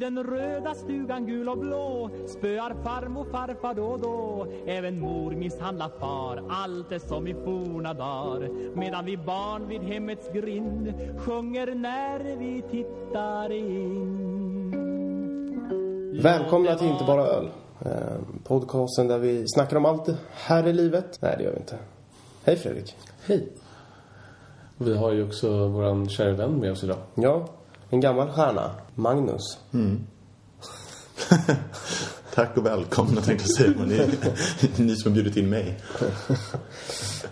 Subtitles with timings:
[0.00, 5.90] den röda stugan gul och blå spöar farmor farfar då och då Även mor misshandlar
[6.00, 12.36] far Allt är som i forna dagar Medan vi barn vid hemmets grind Sjunger när
[12.36, 14.30] vi tittar in
[16.22, 17.48] Välkomna till Inte bara öl.
[17.80, 17.90] Eh,
[18.44, 21.18] podcasten där vi snackar om allt här i livet.
[21.22, 21.78] Nej, det gör vi inte.
[22.44, 22.96] Hej Fredrik.
[23.26, 23.48] Hej.
[24.78, 26.98] Vi har ju också våran kära vän med oss idag.
[27.14, 27.48] Ja,
[27.90, 28.70] en gammal stjärna.
[28.94, 29.58] Magnus.
[32.34, 34.08] Tack och välkomna tänkte jag säga, men är
[34.76, 35.78] ni som har bjudit in mig.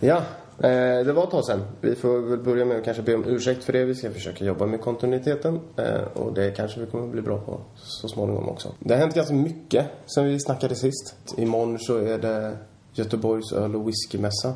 [0.01, 0.17] Ja,
[0.59, 1.63] eh, det var ett tag sedan.
[1.81, 3.85] Vi får väl börja med att kanske be om ursäkt för det.
[3.85, 5.61] Vi ska försöka jobba med kontinuiteten.
[5.77, 8.75] Eh, och det kanske vi kommer att bli bra på så småningom också.
[8.79, 11.15] Det har hänt ganska mycket sen vi snackade sist.
[11.37, 12.57] Imorgon så är det
[12.93, 14.55] Göteborgs öl och whiskymässa.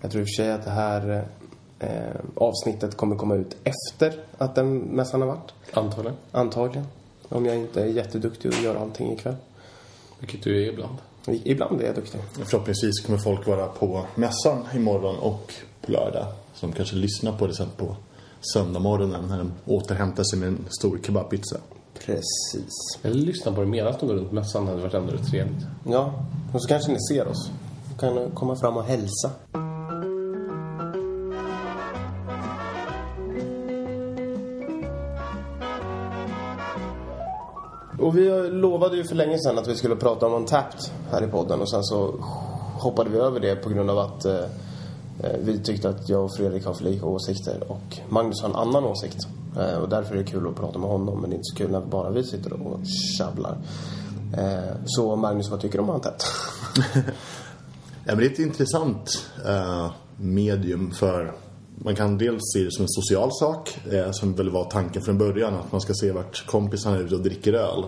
[0.00, 1.24] Jag tror i och för sig att det här
[1.80, 1.88] eh,
[2.34, 5.52] avsnittet kommer komma ut efter att den mässan har varit.
[5.72, 6.16] Antagligen.
[6.32, 6.86] Antagligen.
[7.28, 9.36] Om jag inte är jätteduktig och gör allting ikväll.
[10.18, 10.94] Vilket du är ibland.
[11.26, 12.20] I- Ibland är jag duktig.
[12.44, 15.52] Förhoppningsvis kommer folk vara på mässan imorgon och
[15.86, 16.26] på lördag.
[16.54, 17.96] Som kanske lyssnar på det sen på
[18.54, 21.56] söndagmorgonen när de återhämtar sig med en stor kebabpizza.
[22.06, 22.68] Precis.
[23.02, 25.62] Eller lyssna på det medan de går runt mässan hade varit ändå trevligt.
[25.86, 26.12] Ja,
[26.54, 27.50] och så kanske ni ser oss.
[27.98, 29.30] Kan komma fram och hälsa.
[38.00, 41.26] Och vi lovade ju för länge sedan att vi skulle prata om Untapped här i
[41.26, 42.14] podden och sen så
[42.78, 44.44] hoppade vi över det på grund av att eh,
[45.22, 48.56] eh, vi tyckte att jag och Fredrik har för lika åsikter och Magnus har en
[48.56, 49.18] annan åsikt.
[49.58, 51.56] Eh, och därför är det kul att prata med honom men det är inte så
[51.56, 52.80] kul när bara vi sitter och
[53.18, 53.58] tjabblar.
[54.38, 56.22] Eh, så Magnus, vad tycker du om Untapped?
[58.04, 61.32] Ja, men det är ett intressant eh, medium för
[61.84, 65.18] man kan dels se det som en social sak eh, som väl var tanken från
[65.18, 67.84] början att man ska se vart kompisarna är ute och dricker öl.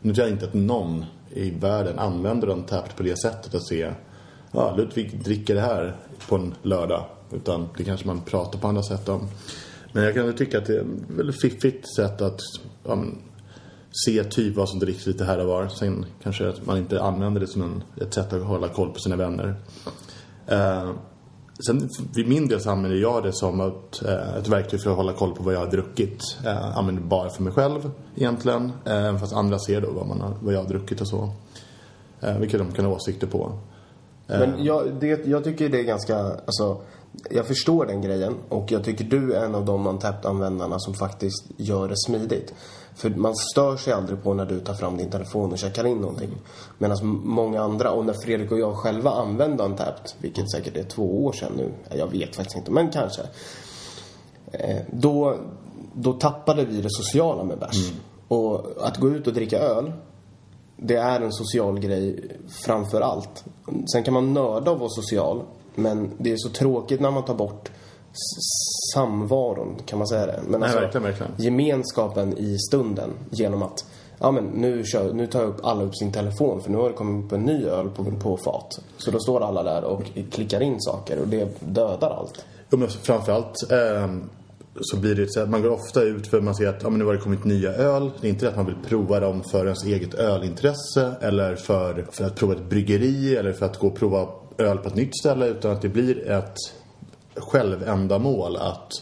[0.00, 3.66] Nu tror jag inte att någon i världen använder den täppt på det sättet att
[3.68, 3.92] se
[4.52, 5.96] ja, Ludvig dricker det här
[6.28, 7.04] på en lördag.
[7.32, 9.28] Utan det kanske man pratar på andra sätt om.
[9.92, 12.40] Men jag kan tycka att det är ett väldigt fiffigt sätt att
[12.84, 13.18] ja, men,
[14.06, 15.68] se typ vad som dricks lite här och var.
[15.68, 18.98] Sen kanske att man inte använder det som en, ett sätt att hålla koll på
[18.98, 19.54] sina vänner.
[20.46, 20.90] Eh,
[21.66, 24.96] sen vid min del så använder jag det som ett, eh, ett verktyg för att
[24.96, 26.22] hålla koll på vad jag har druckit.
[26.44, 28.72] Eh, använder bara för mig själv egentligen.
[28.84, 31.30] Eh, fast andra ser då vad, man har, vad jag har druckit och så.
[32.20, 33.52] Eh, vilket de kan ha åsikter på.
[34.26, 36.80] Men jag, det, jag tycker det är ganska, alltså,
[37.30, 41.44] jag förstår den grejen och jag tycker du är en av de Untapped-användarna som faktiskt
[41.56, 42.54] gör det smidigt.
[42.94, 45.98] För man stör sig aldrig på när du tar fram din telefon och checkar in
[45.98, 46.30] någonting.
[46.78, 51.24] Medan många andra, och när Fredrik och jag själva använde Untapped, vilket säkert är två
[51.24, 53.22] år sedan nu, jag vet faktiskt inte, men kanske.
[54.52, 55.36] Eh, då,
[55.92, 57.92] då tappade vi det sociala med bärs.
[58.28, 59.92] Och att gå ut och dricka öl,
[60.76, 63.44] det är en social grej framför allt.
[63.92, 65.42] Sen kan man nörda och vara social,
[65.76, 67.70] men det är så tråkigt när man tar bort
[68.94, 70.40] samvaron, kan man säga det?
[70.48, 71.32] Men alltså, verkligen, verkligen.
[71.36, 73.84] gemenskapen i stunden genom att
[74.18, 76.88] Ja men nu, kör, nu tar jag upp alla upp sin telefon för nu har
[76.88, 78.80] det kommit upp en ny öl på, på fat.
[78.98, 82.44] Så då står alla där och klickar in saker och det dödar allt.
[82.70, 84.10] Jo, men framförallt eh,
[84.80, 86.90] så blir det så att man går ofta ut för att man ser att ja,
[86.90, 88.10] men nu har det kommit nya öl.
[88.20, 92.06] Det är inte det att man vill prova dem för ens eget ölintresse eller för,
[92.12, 94.28] för att prova ett bryggeri eller för att gå och prova
[94.58, 96.56] öl på ett nytt ställe utan att det blir ett
[97.36, 98.92] självändamål att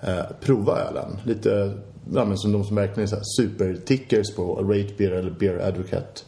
[0.00, 1.18] eh, prova ölen.
[1.24, 1.78] Lite
[2.14, 5.58] ja, men som de som verkligen är så här supertickers på Rate Beer eller Beer
[5.68, 6.22] Advocate.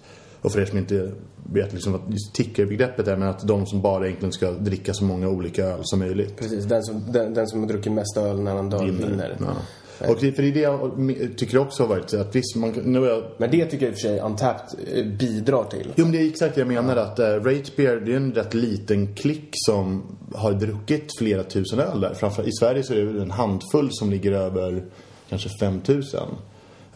[0.47, 1.12] Och för er som inte
[1.53, 5.05] vet liksom vad just tickerbegreppet är men att de som bara egentligen ska dricka så
[5.05, 6.37] många olika öl som möjligt.
[6.37, 9.37] Precis, den som, den, den som har druckit mest öl när han dör vinner.
[9.41, 10.09] Ja.
[10.09, 10.93] Och det, för det är det jag
[11.37, 13.95] tycker också har varit att visst, man, nu är jag Men det tycker jag i
[13.95, 15.93] och för sig Untapped eh, bidrar till.
[15.97, 18.33] Jo men det är exakt det jag menar att uh, Rate Beer det är en
[18.33, 20.03] rätt liten klick som
[20.34, 22.15] har druckit flera tusen öl där.
[22.15, 24.84] Framför, I Sverige så är det en handfull som ligger över
[25.28, 26.21] kanske 5000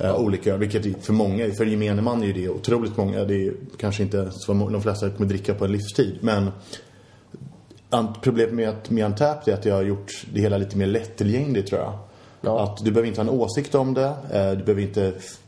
[0.04, 0.56] uh, olika.
[0.56, 3.24] Vilket för många, för gemene man är ju det otroligt många.
[3.24, 6.18] Det är kanske inte så vad de flesta kommer dricka på en livstid.
[6.20, 6.50] Men
[8.22, 11.68] problemet med, att- med Untapped är att jag har gjort det hela lite mer lättillgängligt
[11.68, 11.98] tror jag.
[12.40, 12.62] Ja.
[12.62, 14.04] Att du behöver inte ha en åsikt om det.
[14.06, 15.38] eh, Du behöver inte f-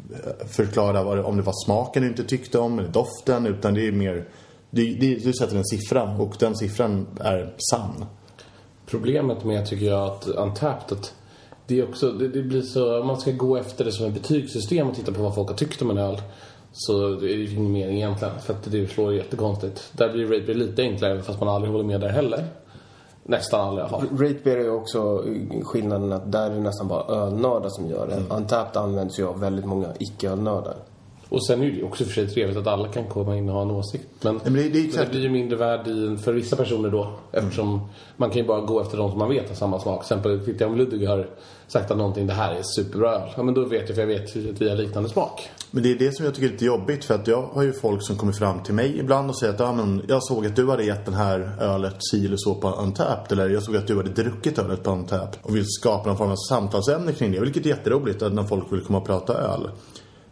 [0.49, 3.47] förklara om det var smaken du inte tyckte om eller doften.
[3.47, 4.25] Utan det är mer...
[4.71, 4.95] Du,
[5.25, 8.05] du sätter en siffra och den siffran är sann.
[8.87, 11.15] Problemet med, tycker jag, att Untapped, att
[11.73, 14.15] det är också, det, det blir så, om man ska gå efter det som ett
[14.15, 16.23] betygssystem och titta på vad folk har tyckt om en öl.
[16.73, 19.93] Så det är ju ingen mening egentligen, för att det slår jättekonstigt.
[19.93, 22.45] Där blir Rape lite enklare, fast man aldrig håller med där heller.
[23.25, 24.19] Nästan aldrig i alla fall.
[24.19, 25.25] Rate Beer är också
[25.63, 28.35] skillnaden att där är det nästan bara ölnördar som gör det.
[28.35, 30.75] Untapped används ju av väldigt många icke-ölnördar.
[31.33, 33.63] Och sen är det också för sig trevligt att alla kan komma in och ha
[33.63, 34.05] en åsikt.
[34.21, 36.91] Men, men det- det är men exakt- blir ju mindre värd i, för vissa personer
[36.91, 37.13] då.
[37.33, 37.81] Eftersom
[38.17, 40.07] man kan ju bara gå efter de som man vet har samma smak.
[40.07, 41.29] Till exempel tittar jag om Ludvig har
[41.69, 43.31] sagt att någonting, det här är superbra öl.
[43.37, 45.49] Ja men då vet jag för jag vet att vi har liknande smak.
[45.71, 47.73] Men det är det som jag tycker är lite jobbigt för att jag har ju
[47.73, 50.57] folk som kommer fram till mig ibland och säger att ja, men jag såg att
[50.57, 53.87] du hade gett den här ölet si eller så på Untapped eller jag såg att
[53.87, 57.41] du hade druckit ölet på Untapped och vill skapa någon form av samtalsämne kring det.
[57.41, 59.69] Vilket är jätteroligt att när folk vill komma och prata öl.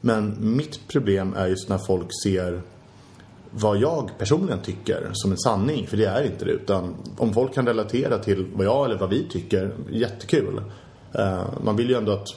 [0.00, 2.62] Men mitt problem är just när folk ser
[3.50, 5.86] vad jag personligen tycker som en sanning.
[5.86, 6.50] För det är inte det.
[6.50, 10.62] Utan om folk kan relatera till vad jag eller vad vi tycker, jättekul.
[11.12, 12.28] Eh, man vill ju ändå att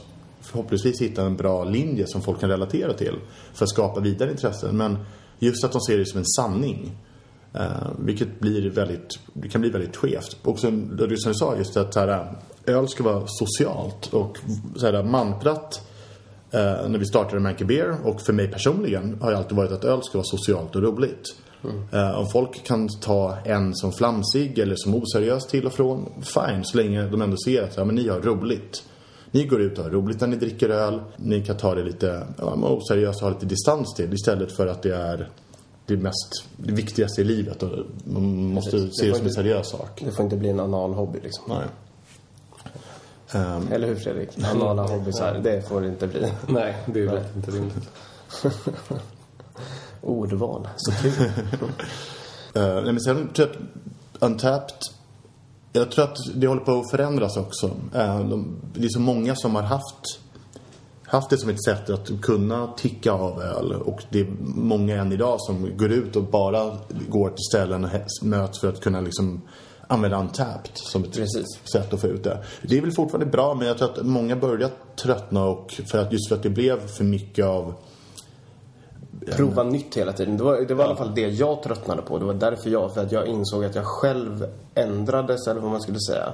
[0.41, 3.15] förhoppningsvis hitta en bra linje som folk kan relatera till.
[3.53, 4.77] För att skapa vidare intressen.
[4.77, 4.97] Men
[5.39, 6.91] just att de ser det som en sanning.
[7.53, 10.37] Eh, vilket blir väldigt, det kan bli väldigt skevt.
[10.43, 14.13] Och sen, det som du sa, just att här, öl ska vara socialt.
[14.13, 14.37] Och
[14.75, 15.87] så här, mantrat
[16.53, 19.83] eh, när vi startade Manky Beer och för mig personligen har ju alltid varit att
[19.83, 21.35] öl ska vara socialt och roligt.
[21.91, 26.63] Eh, om folk kan ta en som flamsig eller som oseriös till och från, fine,
[26.63, 28.83] så länge de ändå ser att ja, men ni har roligt.
[29.31, 31.01] Ni går ut och har roligt när ni dricker öl.
[31.17, 34.67] Ni kan ta det lite ja, men oseriöst och ha lite distans till istället för
[34.67, 35.29] att det är
[35.85, 37.69] det mest det viktigaste i livet och
[38.05, 38.99] man måste Precis.
[38.99, 40.01] se Det det som en seriös sak.
[40.05, 41.43] Det får inte bli en anal hobby liksom.
[41.47, 41.67] Nej.
[43.33, 44.29] Ehm, Eller hur Fredrik?
[44.43, 46.31] Anala hobbysar, det får det inte bli.
[46.47, 47.89] Nej, det är rätt inte rimligt.
[50.01, 51.11] Ordval, så kul.
[51.11, 51.23] Uh,
[52.83, 53.61] nej, men sen tror jag att
[54.23, 54.75] Untapped
[55.73, 57.67] Jag tror att det håller på att förändras också.
[57.67, 60.19] Uh, de, det är så många som har haft
[61.13, 65.11] haft det som ett sätt att kunna ticka av öl och det är många än
[65.11, 66.77] idag som går ut och bara
[67.09, 67.91] går till ställen och
[68.21, 69.41] möts för att kunna liksom
[69.87, 71.45] använda Untapped som ett Precis.
[71.73, 72.43] sätt att få ut det.
[72.61, 76.11] Det är väl fortfarande bra men jag tror att många börjar tröttna och för att
[76.11, 77.73] just för att det blev för mycket av
[79.31, 80.37] Prova nytt hela tiden.
[80.37, 82.19] Det var, det var i alla fall det jag tröttnade på.
[82.19, 84.45] Det var därför jag, för att jag insåg att jag själv
[84.75, 86.33] ändrades, eller vad man skulle säga.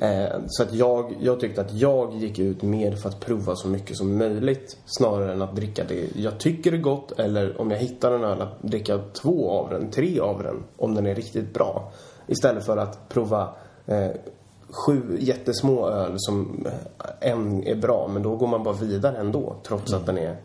[0.00, 3.68] Eh, så att jag, jag tyckte att jag gick ut mer för att prova så
[3.68, 7.78] mycket som möjligt snarare än att dricka det jag tycker är gott eller om jag
[7.78, 11.54] hittar en öl att dricka två av den, tre av den om den är riktigt
[11.54, 11.92] bra.
[12.26, 13.48] Istället för att prova
[13.86, 14.10] eh,
[14.72, 19.56] sju jättesmå öl som eh, en är bra men då går man bara vidare ändå
[19.66, 20.36] trots att den är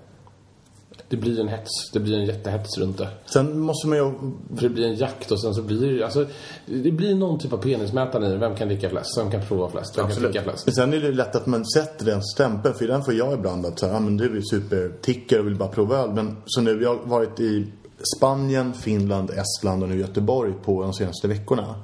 [1.10, 1.92] Det blir en hets.
[1.94, 3.10] Det blir en jättehets runt det.
[3.26, 4.14] Sen måste man ju
[4.56, 6.04] För det blir en jakt och sen så blir det...
[6.04, 6.26] Alltså,
[6.66, 8.38] det blir någon typ av penismätare i.
[8.38, 9.18] Vem kan dricka flest?
[9.18, 9.98] Vem kan prova flest?
[9.98, 10.24] Vem Absolut.
[10.24, 10.76] kan dricka flest?
[10.76, 13.80] Sen är det lätt att man sätter den stämpeln, för den får jag ibland att
[13.80, 16.10] säga, ja men du är superticker och vill bara prova öl.
[16.10, 17.68] Men så nu, jag har varit i
[18.18, 21.76] Spanien, Finland, Estland och nu Göteborg på de senaste veckorna.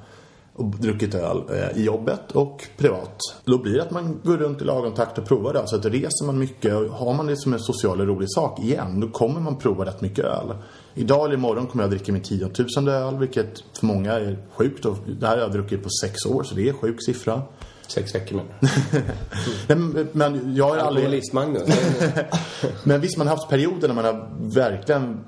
[0.56, 3.18] Och druckit öl eh, i jobbet och privat.
[3.44, 5.62] Då blir det att man går runt i lagom takt och provar det.
[5.66, 8.60] Så att reser man mycket och har man det som en social och rolig sak
[8.60, 10.54] igen, då kommer man prova rätt mycket öl.
[10.94, 14.84] Idag eller imorgon kommer jag dricka min tiotusende öl, vilket för många är sjukt.
[14.84, 17.42] Och det här har jag druckit på sex år, så det är en sjuk siffra.
[17.86, 18.42] Sex veckor.
[19.68, 21.04] Men, men jag har aldrig...
[21.04, 21.68] alkoholist Magnus.
[22.84, 25.24] Men visst, man har haft perioder när man har verkligen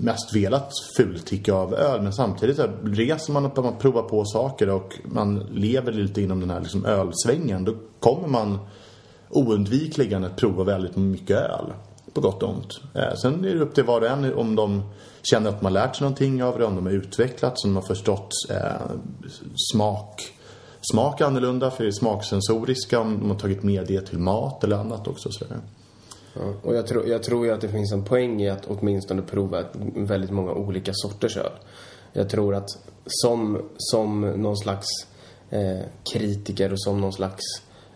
[0.00, 2.02] mest velat fulticka av öl.
[2.02, 6.40] Men samtidigt så reser man och man provar på saker och man lever lite inom
[6.40, 7.64] den här liksom ölsvängen.
[7.64, 8.58] Då kommer man
[9.28, 11.72] oundvikligen att prova väldigt mycket öl.
[12.12, 12.80] På gott och ont.
[12.94, 14.82] Eh, Sen är det upp till var och en om de
[15.22, 16.64] känner att har lärt sig någonting av det.
[16.64, 18.90] Om de har utvecklats, om de har förstått eh,
[19.72, 20.35] smak
[20.92, 24.76] smak annorlunda för det är smaksensoriska om de har tagit med det till mat eller
[24.76, 25.30] annat också.
[25.32, 25.44] Så.
[26.34, 29.22] Ja, och jag tror, jag tror ju att det finns en poäng i att åtminstone
[29.22, 29.64] prova
[29.94, 31.52] väldigt många olika sorters öl.
[32.12, 32.68] Jag tror att
[33.06, 34.86] som, som någon slags
[35.50, 35.80] eh,
[36.12, 37.42] kritiker och som någon slags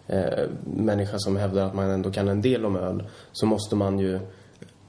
[0.06, 3.98] eh, människa som hävdar att man ändå kan en del om öl så måste man
[3.98, 4.20] ju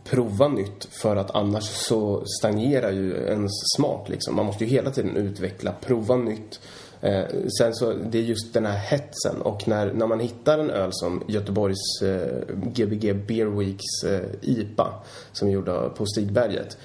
[0.03, 4.35] prova nytt för att annars så stagnerar ju ens smak liksom.
[4.35, 6.59] Man måste ju hela tiden utveckla, prova nytt.
[7.01, 7.25] Eh,
[7.59, 10.89] sen så, det är just den här hetsen och när, när man hittar en öl
[10.91, 14.93] som Göteborgs eh, Gbg Beer Weeks eh, IPA
[15.31, 16.77] som är gjorda på Stigberget.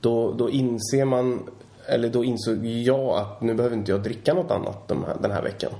[0.00, 1.50] Då, då inser man,
[1.86, 5.30] eller då insåg jag att nu behöver inte jag dricka något annat de här, den
[5.30, 5.70] här veckan.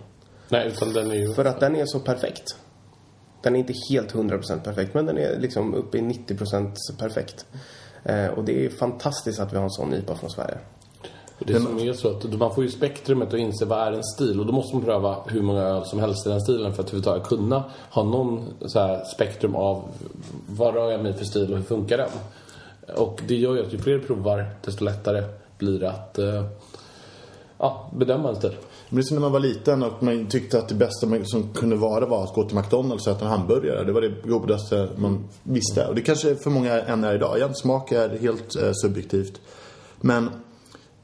[0.49, 1.35] Nej, utan den är ju...
[1.35, 2.57] För att den är så perfekt.
[3.43, 7.47] Den är inte helt 100% perfekt, men den är liksom uppe i 90% perfekt.
[8.05, 10.59] Eh, och det är fantastiskt att vi har en sån IPA från Sverige.
[11.39, 14.41] Det som är så att man får ju spektrumet att inse vad är en stil
[14.41, 16.89] och då måste man pröva hur många öl som helst i den stilen för att
[16.89, 19.83] överhuvudtaget kunna ha någon så här spektrum av
[20.47, 22.11] vad rör jag mig för stil och hur funkar den?
[22.97, 25.25] Och det gör ju att ju fler provar desto lättare
[25.59, 26.45] blir det att, eh,
[27.59, 28.57] ja, bedöma en stil.
[28.89, 31.53] Men det är som när man var liten och man tyckte att det bästa som
[31.55, 33.85] kunde vara var att gå till McDonalds och äta en hamburgare.
[33.85, 35.87] Det var det godaste man visste.
[35.87, 37.37] Och det kanske för många än är idag.
[37.37, 39.41] Igen, smak är helt eh, subjektivt.
[40.01, 40.31] Men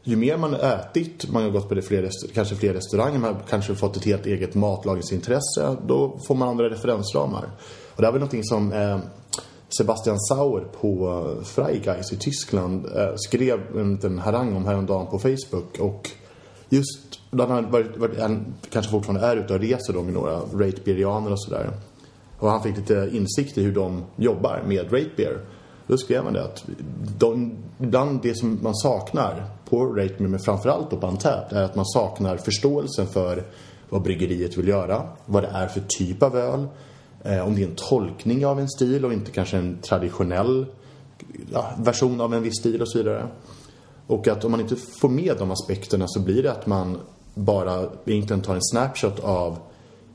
[0.02, 3.34] ju mer man har ätit, man har gått på det fler, kanske fler restauranger, man
[3.34, 7.50] har kanske fått ett helt eget matlagningsintresse, då får man andra referensramar.
[7.94, 8.98] Och det här var någonting som eh,
[9.78, 11.10] Sebastian Sauer på
[11.58, 15.78] eh, i Tyskland eh, skrev en liten harang om häromdagen på Facebook.
[15.78, 16.10] Och
[16.68, 20.36] just, han har varit, varit, han kanske fortfarande är ute och reser då med några
[20.36, 21.70] ratebeerianer och sådär.
[22.38, 25.40] Och han fick lite insikt i hur de jobbar med rate beer.
[25.86, 26.64] Då skrev han det att
[27.18, 31.62] de, ibland det som man saknar på rate Me, men framförallt då på Untapped, är
[31.62, 33.44] att man saknar förståelsen för
[33.88, 36.68] vad bryggeriet vill göra, vad det är för typ av öl,
[37.24, 40.66] eh, om det är en tolkning av en stil och inte kanske en traditionell
[41.52, 43.28] ja, version av en viss stil och så vidare.
[44.06, 46.98] Och att om man inte får med de aspekterna så blir det att man
[47.34, 49.58] bara egentligen tar en snapshot av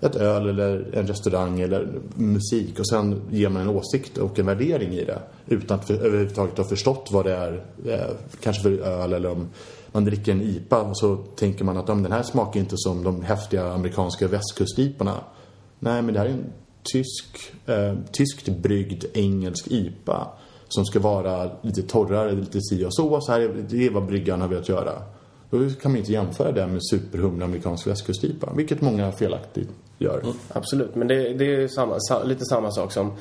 [0.02, 4.46] ett öl eller en restaurang eller musik och sen ger man en åsikt och en
[4.46, 8.80] värdering i det utan att för, överhuvudtaget ha förstått vad det är, eh, kanske för
[8.80, 9.50] öl eller om
[9.92, 13.22] man dricker en IPA och så tänker man att den här smakar inte som de
[13.22, 15.16] häftiga amerikanska västkustiporna.
[15.80, 16.46] Nej, men det här är en
[16.84, 20.28] tysk, eh, tyskt bryggd engelsk IPA
[20.68, 23.22] som ska vara lite torrare, lite si och så.
[23.22, 24.94] så här är, det är vad bryggan har velat göra.
[25.50, 30.24] Då kan man inte jämföra det med superhumla amerikansk västkustipa, vilket många felaktigt gör.
[30.54, 33.14] Absolut, men det, det är samma, sa, lite samma sak som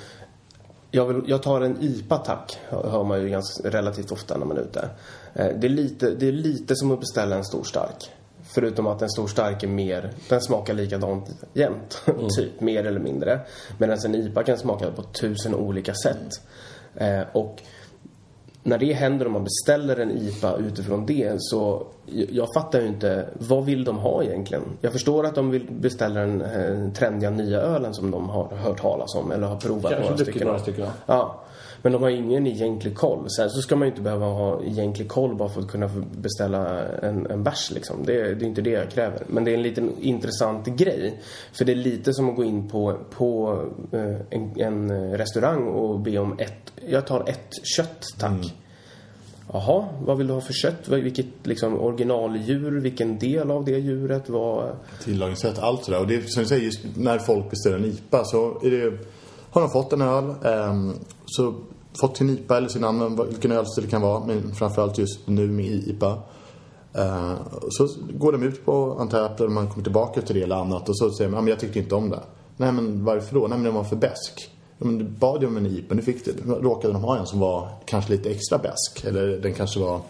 [0.91, 4.57] jag, vill, jag tar en IPA tack, hör man ju ganska, relativt ofta när man
[4.57, 4.89] är ute.
[5.35, 8.11] Eh, Det är, lite, det är lite som att beställa en stor stark.
[8.43, 12.03] Förutom att en stor stark är mer, den smakar likadant jämt,
[12.37, 13.41] typ, mer eller mindre.
[13.79, 16.41] Medan en IPA kan smaka på tusen olika sätt.
[16.95, 17.63] Eh, och
[18.67, 23.27] när det händer och man beställer en IPA utifrån det så jag fattar ju inte,
[23.39, 24.63] vad vill de ha egentligen?
[24.81, 28.81] Jag förstår att de vill beställa den eh, trendiga nya ölen som de har hört
[28.81, 30.47] talas om eller har provat Kanske några stycken.
[30.47, 31.35] några stycken, ja.
[31.85, 33.31] Men de har ingen egentlig koll.
[33.31, 36.83] Sen så ska man ju inte behöva ha egentlig koll bara för att kunna beställa
[36.89, 37.97] en, en bärs liksom.
[38.05, 39.23] Det, det är inte det jag kräver.
[39.27, 41.21] Men det är en liten intressant grej.
[41.53, 43.61] För det är lite som att gå in på, på
[43.93, 48.55] eh, en, en restaurang och be om ett, jag tar ett kött tack.
[49.53, 50.89] Jaha, vad vill du ha för kött?
[50.89, 52.81] Vilket liksom originaldjur?
[52.81, 54.29] Vilken del av det djuret?
[54.29, 54.77] Vad...
[55.03, 56.01] Tillagningssätt, allt sådär.
[56.01, 58.99] Och det är som du säger, just när folk beställer en IPA så är det,
[59.51, 60.93] har de fått en öl, ehm,
[61.27, 61.55] så
[62.01, 65.49] fått sin IPA eller sin annan, vilken ölstil det kan vara, men framförallt just nu
[65.49, 66.19] med IPA.
[66.95, 67.33] Eh,
[67.71, 70.99] så går de ut på Antep eller man kommer tillbaka till det eller annat och
[70.99, 72.21] så säger man, "Ja, men jag tyckte inte om det.
[72.57, 73.41] Nej men varför då?
[73.41, 74.51] Nej men den var för besk.
[74.79, 76.33] Ja, men du bad ju om en IPA, nu fick du.
[76.53, 80.01] Råkade de ha en som var kanske lite extra besk eller den kanske var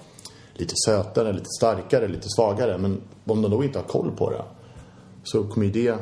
[0.55, 2.79] lite sötare, lite starkare, lite svagare.
[2.79, 4.43] Men om de då inte har koll på det
[5.23, 5.99] så kommer ju det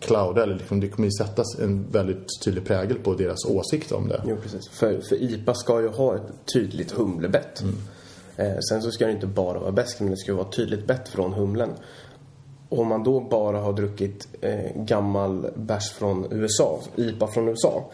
[0.00, 4.08] clouda, eller liksom, det kommer ju sättas en väldigt tydlig prägel på deras åsikt om
[4.08, 4.22] det.
[4.26, 4.68] Jo, precis.
[4.68, 7.62] För, för IPA ska ju ha ett tydligt humlebett.
[8.36, 11.08] Eh, sen så ska det inte bara vara bäst, men det ska vara tydligt bett
[11.08, 11.70] från humlen.
[12.68, 17.90] Om man då bara har druckit eh, gammal bärs från USA, IPA från USA,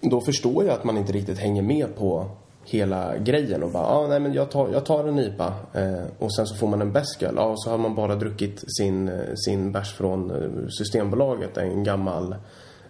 [0.00, 2.30] då förstår jag att man inte riktigt hänger med på
[2.64, 6.34] hela grejen och bara, ah, nej men jag tar, jag tar en IPA eh, och
[6.34, 7.34] sen så får man en bäsk öl.
[7.36, 11.84] Ja, och så har man bara druckit sin, eh, sin bärs från eh, Systembolaget, en
[11.84, 12.36] gammal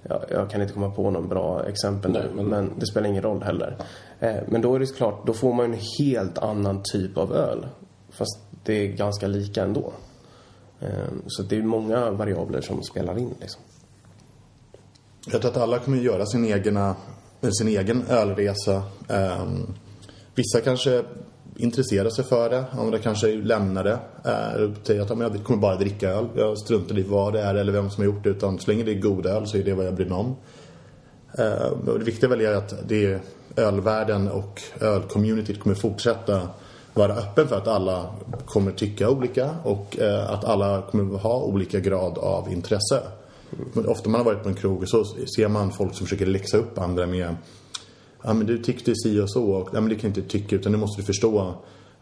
[0.08, 2.72] Ja, jag kan inte komma på någon bra exempel nu, Nej, men- men...
[2.78, 3.76] det spelar ingen roll heller.
[4.20, 7.66] Eh, men då är det klart, då får man en helt annan typ av öl.
[8.10, 9.92] Fast det är ganska lika ändå.
[10.80, 10.88] Eh,
[11.26, 13.62] så det är många variabler som spelar in liksom.
[15.32, 16.96] Jag tror att alla kommer göra sin, egna,
[17.52, 18.82] sin egen ölresa.
[19.08, 19.66] Ehm,
[20.34, 21.02] vissa kanske
[21.56, 22.64] intresserar sig för det.
[22.78, 23.98] Andra kanske lämnar det.
[24.24, 26.28] Eh, och säger att jag kommer bara dricka öl.
[26.36, 28.30] Jag struntar i vad det är eller vem som har gjort det.
[28.30, 30.36] Utan så länge det är god öl så är det vad jag bryr mig om.
[31.38, 33.20] Ehm, och det viktiga väl är att det är
[33.56, 36.48] ölvärlden och ölcommunityt kommer fortsätta
[36.94, 38.06] vara öppen för att alla
[38.46, 43.02] kommer tycka olika och eh, att alla kommer ha olika grad av intresse.
[43.86, 45.04] Ofta man har varit på en krog och så
[45.36, 47.36] ser man folk som försöker läxa upp andra med
[48.26, 50.56] Ja men du tyckte si och så och ja, men det kan du inte tycka
[50.56, 51.54] utan nu måste du förstå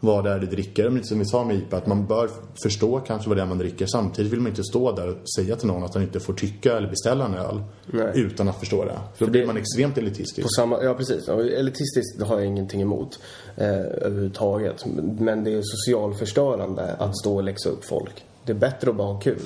[0.03, 0.89] vad det är du dricker.
[0.89, 2.29] Men som vi sa med IPA att man bör
[2.63, 3.85] förstå kanske vad det är man dricker.
[3.85, 6.77] Samtidigt vill man inte stå där och säga till någon att han inte får tycka
[6.77, 8.11] eller beställa en öl Nej.
[8.15, 8.99] utan att förstå det.
[9.15, 10.41] För då blir man extremt elitistisk.
[10.41, 11.27] På samma, ja, precis.
[11.27, 13.19] Elitistiskt har jag ingenting emot
[13.55, 14.85] eh, överhuvudtaget.
[15.19, 18.23] Men det är socialförstörande att stå och läxa upp folk.
[18.45, 19.41] Det är bättre att bara ha kul.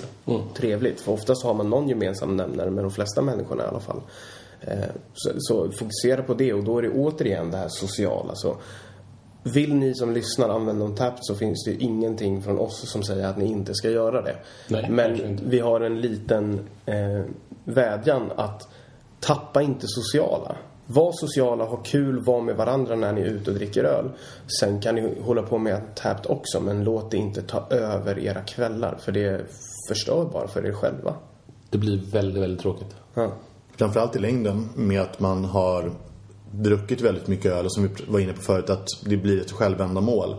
[0.56, 1.02] Trevligt.
[1.02, 4.02] För oftast har man någon gemensam nämnare med de flesta människorna i alla fall.
[4.62, 4.78] Eh,
[5.14, 8.36] så, så fokusera på det och då är det återigen det här sociala.
[8.36, 8.58] Så
[9.44, 13.28] vill ni som lyssnar använda Untapped så finns det ju ingenting från oss som säger
[13.28, 14.36] att ni inte ska göra det.
[14.68, 17.24] Nej, Men vi har en liten eh,
[17.64, 18.68] vädjan att
[19.20, 20.56] tappa inte sociala.
[20.88, 24.10] Var sociala, ha kul, var med varandra när ni är ute och dricker öl.
[24.60, 28.42] Sen kan ni hålla på med Untapped också, men låt det inte ta över era
[28.42, 28.98] kvällar.
[29.00, 29.46] För det
[29.90, 31.14] förstör bara för er själva.
[31.70, 32.96] Det blir väldigt, väldigt tråkigt.
[33.14, 33.32] Ja.
[33.78, 35.92] Framförallt i längden med att man har
[36.52, 39.52] druckit väldigt mycket öl och som vi var inne på förut att det blir ett
[39.52, 40.36] självändamål.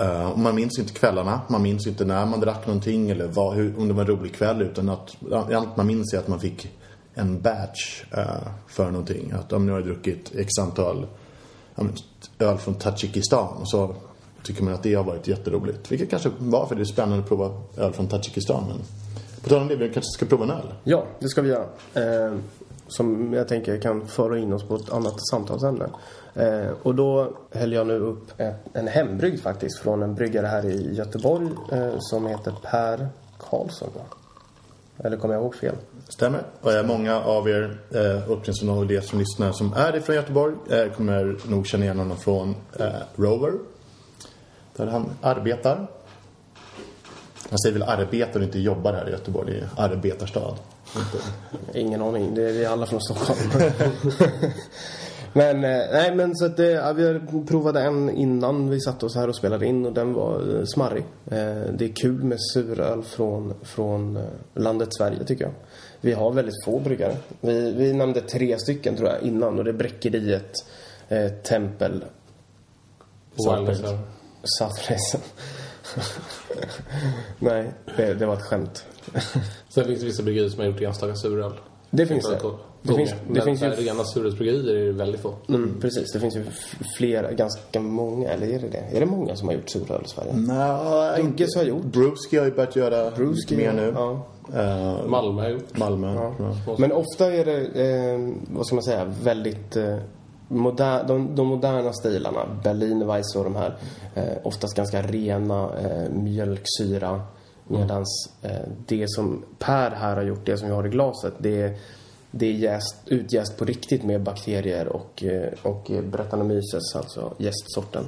[0.00, 3.78] Uh, man minns inte kvällarna, man minns inte när man drack någonting eller vad, hur,
[3.78, 6.68] om det var en rolig kväll utan att allt man minns är att man fick
[7.16, 9.32] en batch uh, för någonting.
[9.32, 11.06] Att om nu har jag druckit x antal
[12.38, 13.94] öl från Tadzjikistan så
[14.42, 15.92] tycker man att det har varit jätteroligt.
[15.92, 18.64] Vilket kanske var för det är spännande att prova öl från Tadzjikistan.
[18.68, 18.78] Men
[19.42, 20.74] på tal om det, vi kanske ska prova en öl.
[20.84, 21.66] Ja, det ska vi göra.
[21.94, 22.34] Eh,
[22.88, 25.88] som jag tänker kan föra in oss på ett annat samtalsämne.
[26.34, 30.66] Eh, och då häller jag nu upp ett, en hembrygd faktiskt från en bryggare här
[30.66, 33.08] i Göteborg eh, som heter Per
[33.38, 33.88] Karlsson.
[33.94, 34.02] va?
[34.98, 35.76] Eller kommer jag ihåg fel?
[36.08, 36.42] Stämmer.
[36.60, 40.92] Och många av er, eh, åtminstone av er som lyssnar som är ifrån Göteborg, eh,
[40.92, 42.86] kommer nog känna igen honom från eh,
[43.16, 43.52] Rover.
[44.76, 45.86] Där han arbetar.
[47.50, 49.52] Han säger väl arbetar och inte jobbar här i Göteborg.
[49.52, 50.56] Det är arbetarstad.
[51.74, 52.34] Ingen aning.
[52.34, 53.72] Det är vi alla från Stockholm.
[55.32, 59.16] men, eh, nej men så att det, ja, vi provade en innan vi satte oss
[59.16, 61.04] här och spelade in och den var eh, smarrig.
[61.26, 64.22] Eh, det är kul med suröl från, från eh,
[64.54, 65.54] landet Sverige tycker jag.
[66.06, 67.16] Vi har väldigt få bryggare.
[67.40, 70.52] Vi, vi nämnde tre stycken tror jag innan och det är Bräckeriet,
[71.08, 72.04] eh, Tempel.
[74.58, 75.18] Southrace.
[77.38, 78.86] nej, det, det var ett skämt.
[79.68, 81.52] Sen finns det vissa bryggerier som har gjort enstaka suröl.
[81.96, 82.38] Det finns det.
[82.82, 85.34] Det finns, det Men finns ju rena surölsbryggerier är det väldigt få.
[85.48, 86.44] Mm, precis, det finns ju
[86.96, 88.96] flera, ganska många, eller är det det?
[88.96, 90.32] Är det många som har gjort suröl i Sverige?
[90.32, 91.82] Nej, Dugges har gjort.
[91.82, 93.92] Brewski har ju börjat göra Brewski, mer nu.
[93.96, 94.26] Ja.
[94.54, 95.78] Eh, Malmö har gjort.
[95.78, 96.32] Malmö.
[96.38, 96.76] Ja.
[96.78, 99.96] Men ofta är det, eh, vad ska man säga, väldigt eh,
[100.48, 103.76] moder, de, de moderna stilarna, Berlinerweisse och de här,
[104.14, 107.20] eh, oftast ganska rena, eh, mjölksyra.
[107.68, 108.50] Medans eh,
[108.86, 111.76] det som Per här har gjort, det som vi har i glaset, det är,
[112.30, 118.04] det är jäst, utjäst på riktigt med bakterier och, eh, och Brettanomyces, alltså jästsorten.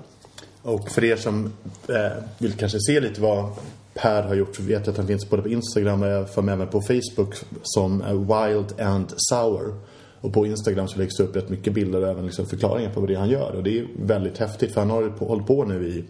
[0.62, 1.53] Och för er som
[1.88, 3.51] eh, vill kanske se lite vad
[3.94, 6.68] Per har gjort så vet jag att han finns både på Instagram och för även
[6.68, 9.75] på Facebook som eh, Wild and Sour.
[10.21, 13.01] Och på Instagram så läggs det upp rätt mycket bilder och även liksom förklaringar på
[13.01, 13.53] vad det han gör.
[13.57, 16.05] Och det är väldigt häftigt för han har hållit på nu i,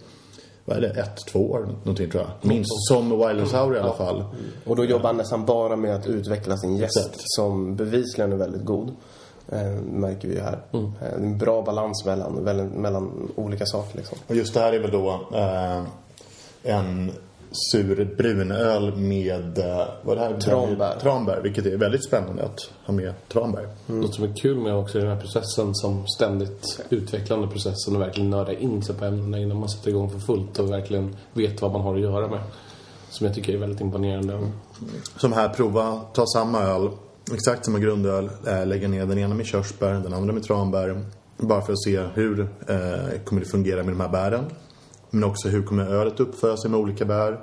[0.68, 2.50] vad är det, ett, två år någonting tror jag.
[2.50, 4.24] Minst som Wild and Sour i alla fall.
[4.64, 8.64] Och då jobbar han nästan bara med att utveckla sin gäst som bevisligen är väldigt
[8.64, 8.94] god.
[9.52, 10.58] Eh, märker vi ju här.
[10.72, 10.92] Mm.
[11.02, 14.18] Eh, en bra balans mellan, mellan, mellan olika saker liksom.
[14.26, 15.82] Och just det här är väl då eh,
[16.62, 17.12] en
[17.50, 20.40] sur brunöl med, eh, vad är det här?
[20.40, 20.98] Tranbär.
[21.00, 23.68] Tranbär, vilket är väldigt spännande att ha med tranbär.
[23.86, 28.30] Något som är kul med också den här processen som ständigt utvecklande processen och verkligen
[28.30, 31.72] nörda in sig på ämnena innan man sätter igång för fullt och verkligen vet vad
[31.72, 32.40] man har att göra med.
[33.10, 34.50] Som jag tycker är väldigt imponerande.
[35.16, 36.90] Som här, prova, ta samma öl,
[37.32, 41.04] exakt samma grundöl, äh, lägga ner den ena med körsbär, den andra med tranbär.
[41.36, 44.44] Bara för att se hur eh, kommer det fungera med de här bären.
[45.10, 47.40] Men också hur kommer ölet uppföra sig med olika bär.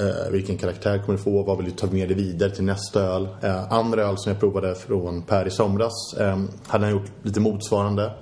[0.00, 1.42] Eh, vilken karaktär kommer det få?
[1.42, 3.28] Vad vill du ta med dig vidare till nästa öl?
[3.42, 7.40] Eh, andra öl som jag provade från Per i somras eh, hade han gjort lite
[7.40, 8.12] motsvarande.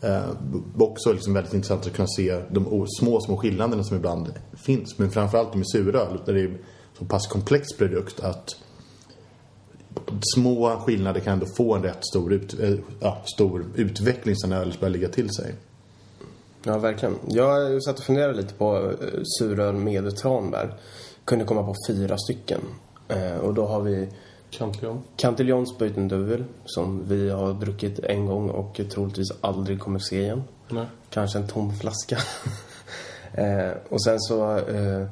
[0.00, 0.30] Eh,
[0.78, 4.98] också liksom väldigt intressant att kunna se de små, små skillnaderna som ibland finns.
[4.98, 6.58] Men framförallt med suröl, där det är
[6.98, 8.56] så pass komplex produkt att
[10.34, 14.80] små skillnader kan ändå få en rätt stor, ut, äh, ja, stor utveckling sen ölet
[14.80, 15.54] börjar ligga till sig.
[16.66, 17.18] Ja, verkligen.
[17.28, 20.74] Jag satt och funderade lite på eh, suröl med tranbär.
[21.24, 22.60] Kunde komma på fyra stycken.
[23.08, 24.08] Eh, och då har vi
[24.50, 25.02] Cantillon.
[25.16, 30.42] Cantillons Buitenduvel som vi har druckit en gång och troligtvis aldrig kommer se igen.
[30.68, 30.86] Nej.
[31.10, 32.18] Kanske en tom flaska.
[33.32, 35.06] eh, och sen så eh,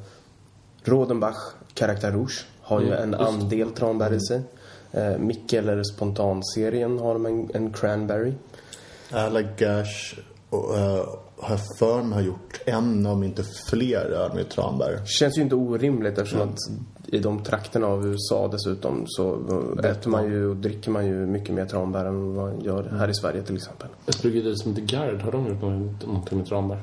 [0.84, 4.42] Rodenbach Karaktär Rouge har ju en andel tranbär i sig.
[4.92, 8.32] Eh, Mikkel eller Spontan-serien har de en, en cranberry.
[9.10, 10.18] Allagash
[10.50, 10.74] och,
[11.36, 15.00] har jag för mig har gjort en, om inte fler, öl med tranbär.
[15.06, 16.58] Känns ju inte orimligt eftersom att
[17.06, 19.32] i de trakterna av USA dessutom så
[19.84, 23.08] äter man ju och dricker man ju mycket mer tranbär än vad man gör här
[23.08, 23.88] i Sverige till exempel.
[24.06, 26.82] Ett bryggeri som heter Gard, har de gjort något- någonting med tranbär?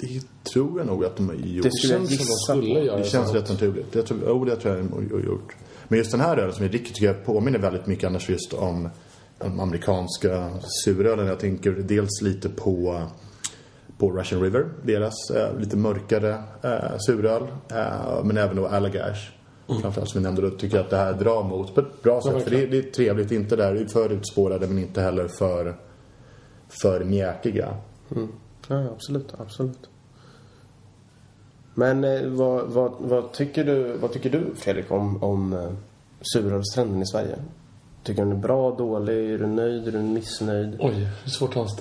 [0.00, 1.62] Det tror jag nog att de har gjort.
[1.62, 3.94] Det skulle känns som gissa de skulle göra Det känns rätt naturligt.
[3.94, 5.54] Jag tror, oh, det tror jag de har gjort.
[5.88, 8.52] Men just den här ölen som vi dricker tycker jag påminner väldigt mycket annars just
[8.52, 8.88] om
[9.38, 10.50] de amerikanska
[10.84, 11.26] surölen.
[11.26, 13.02] Jag tänker dels lite på,
[14.02, 17.42] på Russian River, deras eh, lite mörkare eh, suröl.
[17.70, 19.30] Eh, men även då Allagash.
[19.68, 19.82] Mm.
[19.82, 22.20] Framförallt som vi nämnde, då tycker jag att det här drar mot på ett bra
[22.22, 22.32] sätt.
[22.34, 25.76] Ja, för det, det, är trevligt, inte där för utspårade men inte heller för,
[26.82, 27.76] för mjäkiga.
[28.16, 28.28] Mm.
[28.68, 29.90] Ja, absolut, absolut.
[31.74, 35.72] Men eh, vad, vad, vad, tycker du, vad tycker du Fredrik om, om eh,
[36.20, 37.38] surölstrenden i Sverige?
[38.04, 39.30] Tycker du den är bra, dålig?
[39.30, 39.88] Är du nöjd?
[39.88, 40.76] Är du missnöjd?
[40.80, 41.78] Oj, är svårt att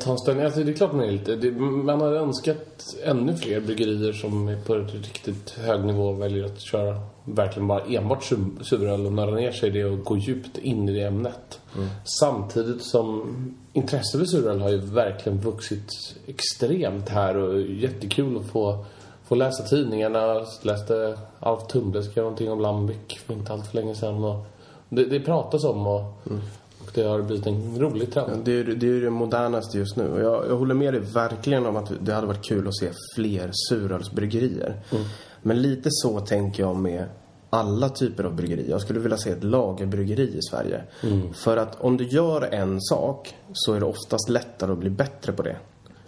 [0.00, 0.44] ta en ställning.
[0.44, 1.36] Alltså, det är klart man är lite...
[1.36, 6.44] Det, man har önskat ännu fler bryggerier som är på ett riktigt hög nivå väljer
[6.44, 8.24] att köra verkligen bara enbart
[8.62, 11.60] suröl och nörda ner sig i det och gå djupt in i det ämnet.
[11.76, 11.88] Mm.
[12.20, 13.34] Samtidigt som
[13.72, 18.84] intresset för suröl har ju verkligen vuxit extremt här och jättekul att få
[19.28, 20.18] få läsa tidningarna.
[20.18, 24.24] Jag läste Alf Tumble skrev någonting om Lambic för inte allt för länge sedan.
[24.24, 24.46] Och
[24.88, 26.40] det, det pratas om och, mm.
[26.80, 28.30] och det har blivit en rolig trend.
[28.32, 30.08] Ja, det, är, det är det modernaste just nu.
[30.08, 32.90] Och jag, jag håller med dig verkligen om att det hade varit kul att se
[33.16, 34.82] fler surölsbryggerier.
[34.90, 35.04] Mm.
[35.42, 37.04] Men lite så tänker jag med
[37.50, 38.70] alla typer av bryggerier.
[38.70, 40.82] Jag skulle vilja se ett lagerbryggeri i Sverige.
[41.02, 41.34] Mm.
[41.34, 45.32] För att om du gör en sak så är det oftast lättare att bli bättre
[45.32, 45.56] på det.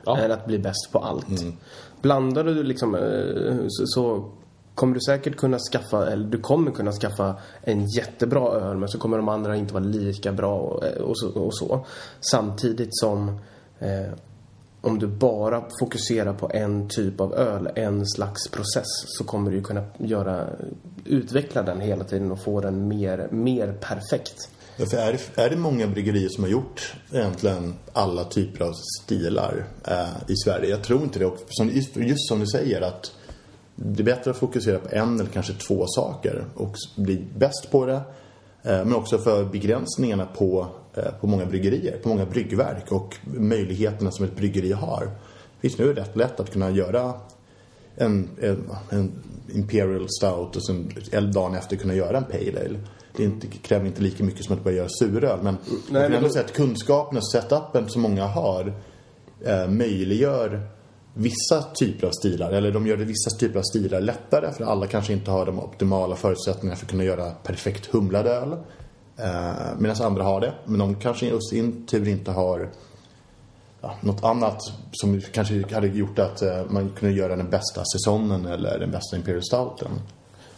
[0.05, 0.19] Ja.
[0.19, 1.41] Än att bli bäst på allt.
[1.41, 1.53] Mm.
[2.03, 4.31] Blandar du liksom eh, så
[4.81, 8.99] kommer du säkert kunna skaffa, eller du kommer kunna skaffa en jättebra öl men så
[8.99, 11.87] kommer de andra inte vara lika bra och, och, så, och så,
[12.21, 13.29] Samtidigt som
[13.79, 14.13] eh,
[14.81, 19.63] om du bara fokuserar på en typ av öl, en slags process så kommer du
[19.63, 20.47] kunna göra,
[21.05, 24.49] utveckla den hela tiden och få den mer, mer perfekt.
[24.77, 28.73] Ja, för är, det, är det många bryggerier som har gjort egentligen alla typer av
[29.03, 30.71] stilar eh, i Sverige?
[30.71, 31.27] Jag tror inte det.
[31.27, 33.13] Och som, just som du säger att
[33.83, 37.87] det är bättre att fokusera på en eller kanske två saker och bli bäst på
[37.87, 38.01] det.
[38.63, 44.11] Eh, men också för begränsningarna på, eh, på många bryggerier, på många bryggverk och möjligheterna
[44.11, 45.11] som ett bryggeri har.
[45.61, 47.13] Visst, nu är det rätt lätt att kunna göra
[47.97, 49.13] en, en, en
[49.55, 50.93] Imperial Stout och sen
[51.33, 52.79] dagen efter kunna göra en Pale Ale
[53.17, 55.39] det inte, kräver inte lika mycket som att börja göra suröl.
[55.43, 56.33] Men Nej, jag kan ändå då...
[56.33, 58.73] säga att kunskapen och setupen som många har
[59.45, 60.61] eh, möjliggör
[61.15, 62.53] vissa typer av stilar.
[62.53, 64.53] Eller de gör det vissa typer av stilar lättare.
[64.53, 68.53] För alla kanske inte har de optimala förutsättningarna för att kunna göra perfekt humlad öl.
[69.17, 70.53] Eh, Medan andra har det.
[70.65, 72.71] Men de kanske i sin tur inte har
[73.81, 78.47] ja, något annat som kanske hade gjort att eh, man kunde göra den bästa säsongen
[78.47, 79.91] eller den bästa Imperial Stouten.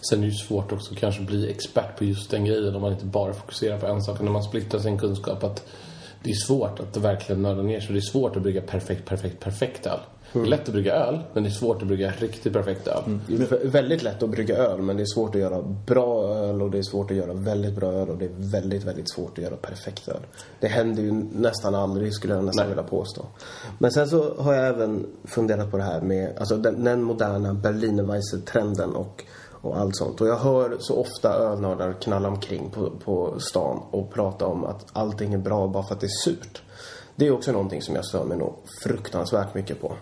[0.08, 2.82] Sen är det ju svårt också att kanske bli expert på just den grejen om
[2.82, 4.20] man inte bara fokuserar på en sak.
[4.20, 5.66] När man splittrar sin kunskap att
[6.22, 7.92] det är svårt att verkligen nörda ner sig.
[7.92, 9.98] Det är svårt att bygga perfekt, perfekt, perfekt öl.
[10.32, 13.02] Det är lätt att brygga öl, men det är svårt att brygga riktigt perfekt öl.
[13.06, 13.20] Mm.
[13.26, 16.62] Det är väldigt lätt att brygga öl, men det är svårt att göra bra öl
[16.62, 19.38] och det är svårt att göra väldigt bra öl och det är väldigt, väldigt svårt
[19.38, 20.20] att göra perfekt öl.
[20.60, 22.74] Det händer ju nästan aldrig, skulle jag nästan Nej.
[22.74, 23.26] vilja påstå.
[23.78, 27.54] Men sen så har jag även funderat på det här med, alltså den, den moderna
[27.54, 29.24] Berlinerweisse-trenden och
[29.62, 30.20] och allt sånt.
[30.20, 34.86] Och jag hör så ofta ölnördar knalla omkring på, på stan och prata om att
[34.92, 36.62] allting är bra bara för att det är surt.
[37.16, 39.92] Det är också någonting som jag stör mig nog fruktansvärt mycket på.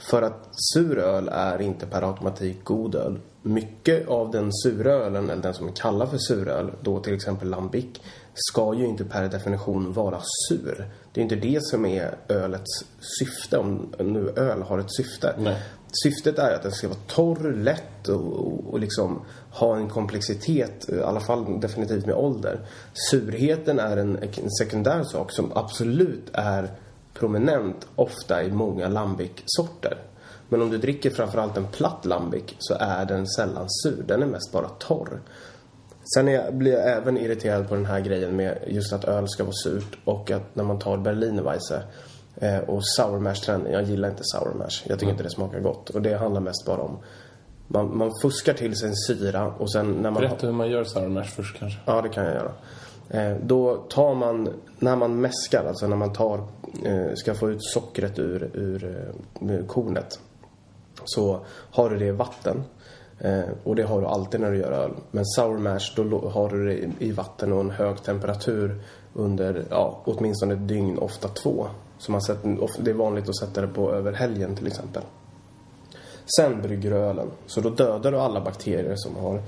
[0.00, 3.18] För att sur öl är inte per automatik god öl.
[3.42, 7.48] Mycket av den sura ölen, eller den som är kallad för suröl, då till exempel
[7.50, 7.86] lambic,
[8.34, 10.90] ska ju inte per definition vara sur.
[11.12, 12.84] Det är inte det som är ölets
[13.18, 15.34] syfte, om nu öl har ett syfte.
[15.38, 15.62] Nej.
[16.04, 20.88] Syftet är att den ska vara torr, lätt och, och, och liksom ha en komplexitet,
[20.88, 22.60] i alla fall definitivt med ålder.
[23.10, 26.70] Surheten är en, en sekundär sak som absolut är
[27.20, 29.98] prominent ofta i många lambic-sorter.
[30.48, 34.02] Men om du dricker framförallt en platt lambic så är den sällan sur.
[34.06, 35.20] Den är mest bara torr.
[36.14, 39.44] Sen är, blir jag även irriterad på den här grejen med just att öl ska
[39.44, 41.82] vara surt och att när man tar Berlinerweisse
[42.36, 43.72] eh, och sour mash trenden.
[43.72, 44.82] Jag gillar inte sour mash.
[44.84, 45.10] Jag tycker mm.
[45.10, 45.90] inte det smakar gott.
[45.90, 46.98] Och det handlar mest bara om
[47.66, 50.22] man, man fuskar till sig en syra och sen när man...
[50.22, 51.80] Berätta hur man gör sour mash först kanske.
[51.84, 52.52] Ja, det kan jag göra.
[53.10, 56.38] Eh, då tar man, när man mäskar, alltså när man tar,
[56.84, 60.18] eh, ska få ut sockret ur, ur, ur kornet.
[61.04, 62.62] Så har du det i vatten.
[63.64, 64.90] Och det har du alltid när du gör öl.
[65.10, 68.82] Men sour mash, då har du det i vatten och en hög temperatur
[69.14, 71.66] under, ja, åtminstone ett dygn, ofta två.
[71.98, 75.02] Så man sätter, det är vanligt att sätta det på över helgen till exempel.
[76.36, 77.30] Sen brygger du ölen.
[77.46, 79.42] Så då dödar du alla bakterier som har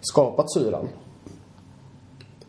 [0.00, 0.88] skapat syran.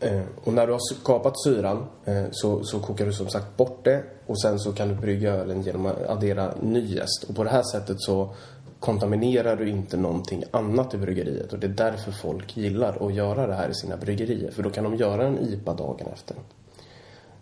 [0.04, 3.84] Eh, och när du har skapat syran eh, så, så kokar du som sagt bort
[3.84, 7.24] det och sen så kan du brygga ölen genom att addera ny jäst.
[7.28, 8.34] Och på det här sättet så
[8.80, 13.46] kontaminerar du inte någonting annat i bryggeriet och det är därför folk gillar att göra
[13.46, 16.36] det här i sina bryggerier för då kan de göra en IPA dagen efter.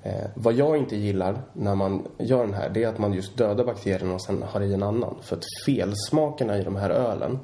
[0.02, 3.36] Eh, vad jag inte gillar när man gör den här, det är att man just
[3.36, 5.14] dödar bakterierna och sen har i en annan.
[5.22, 7.38] För att felsmakerna i de här ölen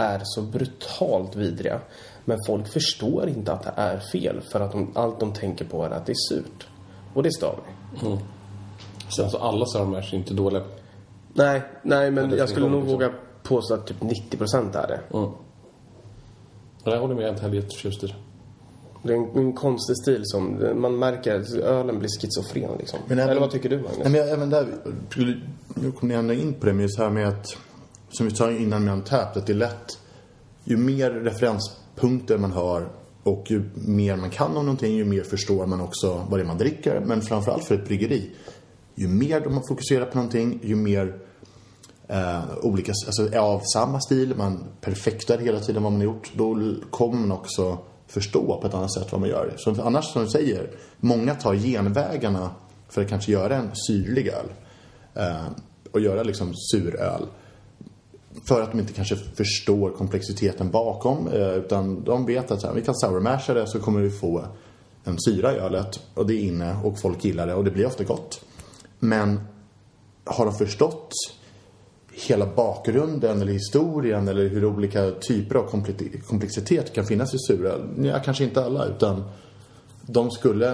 [0.00, 1.80] är så brutalt vidriga.
[2.24, 5.84] Men folk förstår inte att det är fel för att de, allt de tänker på
[5.84, 6.66] är att det är surt.
[7.14, 8.18] Och det stör mig.
[9.16, 10.62] Sen så alla sour mash är inte dåliga.
[11.34, 15.00] Nej, nej men jag skulle nog våga påstå att typ 90% är det.
[15.18, 15.30] Mm.
[16.84, 18.14] Ja, Jag håller med, jag är inte heller jätteförtjust i det.
[19.02, 22.98] Det är en, en konstig stil som, man märker att ölen blir schizofren liksom.
[23.06, 23.98] Men även- Eller vad tycker du Magnus?
[23.98, 24.66] Nej, men jag- även där,
[25.10, 25.40] skulle-
[25.74, 27.56] nu kommer ändå in på det, men just här med att,
[28.10, 29.98] som vi sa innan med Untapped, att det är lätt,
[30.64, 32.88] ju mer referenspunkter man har
[33.22, 36.46] och ju mer man kan om någonting, ju mer förstår man också vad det är
[36.46, 37.00] man dricker.
[37.00, 38.30] Men framförallt för ett bryggeri,
[38.94, 41.18] ju mer de fokuserar på någonting, ju mer
[42.08, 46.74] eh, olika, alltså av samma stil, man perfektar hela tiden vad man har gjort, då
[46.90, 49.54] kommer man också förstå på ett annat sätt vad man gör.
[49.56, 50.70] Så annars, som du säger,
[51.00, 52.50] många tar genvägarna
[52.88, 54.46] för att kanske göra en syrlig öl.
[55.14, 55.46] Eh,
[55.92, 57.26] och göra liksom suröl.
[58.48, 61.28] För att de inte kanske förstår komplexiteten bakom.
[61.28, 64.44] Eh, utan de vet att så här, vi kan sourmasha det så kommer vi få
[65.04, 66.00] en syra i ölet.
[66.14, 68.44] Och det är inne och folk gillar det och det blir ofta gott.
[68.98, 69.40] Men
[70.24, 71.12] har de förstått
[72.12, 75.70] hela bakgrunden eller historien eller hur olika typer av
[76.26, 77.80] komplexitet kan finnas i suröl?
[78.02, 79.24] Ja, kanske inte alla utan
[80.02, 80.72] de skulle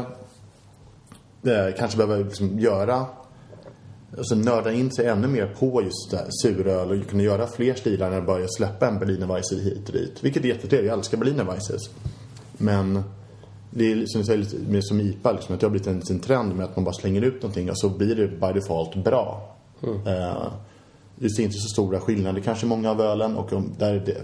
[1.42, 3.06] eh, kanske behöva liksom göra
[4.18, 7.74] Alltså nörda in sig ännu mer på just det här, suröl och kunna göra fler
[7.74, 10.24] stilar när börja släppa en Berliner Weisse hit och dit.
[10.24, 11.82] Vilket är jättetrevligt, jag älskar Berliner Weisses.
[12.52, 13.02] Men
[13.70, 16.20] det är som du säger mer som IPA, liksom, att det har blivit en liten
[16.20, 19.56] trend med att man bara slänger ut någonting och så blir det by default bra.
[19.82, 20.52] Eh,
[21.16, 24.22] det ser inte så stora skillnader kanske i många av ölen och om, där, det,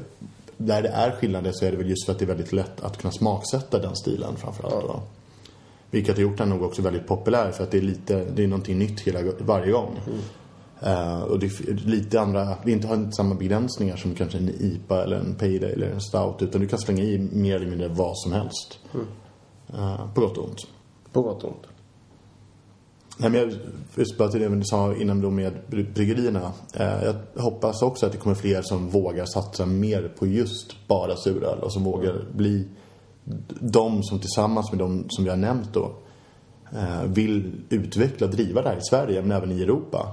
[0.57, 2.81] där det är skillnader så är det väl just för att det är väldigt lätt
[2.81, 4.87] att kunna smaksätta den stilen framförallt.
[4.87, 5.02] då.
[5.92, 8.48] Vilket har gjort den nog också väldigt populär för att det är lite, det är
[8.48, 10.00] någonting nytt hela, varje gång.
[10.81, 14.48] Eh, och det är lite andra, det inte har inte samma begränsningar som kanske en
[14.48, 17.88] IPA eller en Ale eller en Stout utan du kan slänga i mer eller mindre
[17.88, 18.78] vad som helst.
[19.74, 20.66] Eh, på gott och ont.
[21.12, 21.62] På gott och ont.
[23.16, 23.52] Nej, men jag,
[23.94, 26.52] just bara till det du sa innan då med bry- bryggerierna.
[26.74, 31.16] Eh, jag hoppas också att det kommer fler som vågar satsa mer på just bara
[31.16, 32.68] suröl och som vågar bli
[33.61, 35.92] de som tillsammans med de som vi har nämnt då
[36.72, 40.11] eh, vill utveckla och driva det här i Sverige men även i Europa.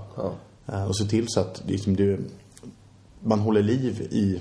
[0.67, 2.19] Eh, och se till så att liksom det,
[3.19, 4.39] man håller liv i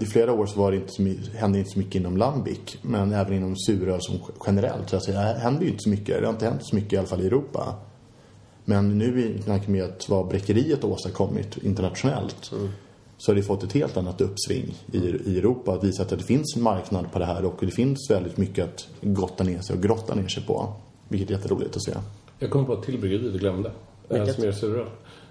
[0.00, 3.12] i flera år så var det inte så hände inte så mycket inom Lambic men
[3.12, 4.90] även inom suröl som generellt.
[4.90, 6.20] Så alltså, det händer ju inte så mycket.
[6.20, 7.74] Det har inte hänt så mycket i alla fall i Europa.
[8.64, 12.52] Men nu i tanke med att vad bräckeriet har åstadkommit internationellt
[13.18, 15.72] så har det fått ett helt annat uppsving i, i Europa.
[15.72, 18.64] Att visa att det finns en marknad på det här och det finns väldigt mycket
[18.64, 20.72] att gotta ner sig och grotta ner sig på.
[21.08, 21.92] Vilket är jätteroligt att se.
[22.38, 23.68] Jag kom på ett till bryggeri vi glömde.
[24.08, 24.34] Eh, Vilket?
[24.34, 24.86] Som gör suröl.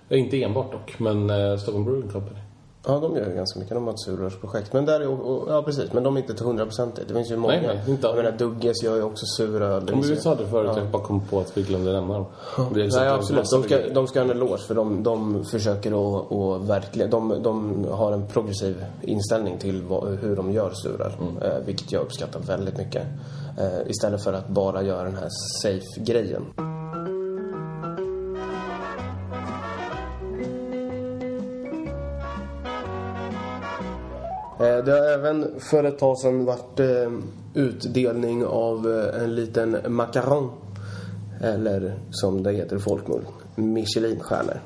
[0.10, 2.40] Eh, Inte enbart dock, men eh, Stockholm Brewing Company.
[2.88, 3.76] Ja, de gör ju ganska mycket.
[3.76, 4.74] De har ett surrörsprojekt.
[4.74, 7.32] Men där är, och, ja precis, men de är inte till 100 procent Det finns
[7.32, 7.54] ju många.
[7.54, 9.90] Nej, nej, inte Jag menar, Dugges gör ju också suröl.
[9.94, 12.26] Om vi sa det förut, jag bara kom på att vi glömde nämna dem.
[12.74, 13.42] Nej, absolut.
[13.42, 13.96] De ska, bryggerier.
[13.96, 17.10] de ska ha en eloge för de, de försöker att, verkligen...
[17.10, 21.12] De, de har en progressiv inställning till vad, hur de gör suröl.
[21.42, 23.04] Eh, vilket jag uppskattar väldigt mycket.
[23.60, 25.30] Eh, istället för att bara göra den här
[25.62, 26.46] safe-grejen.
[34.58, 37.12] Det har även för ett tag sedan varit eh,
[37.54, 40.52] utdelning av eh, en liten macaron.
[41.42, 44.62] Eller som det heter i folkmun, Michelinstjärnor.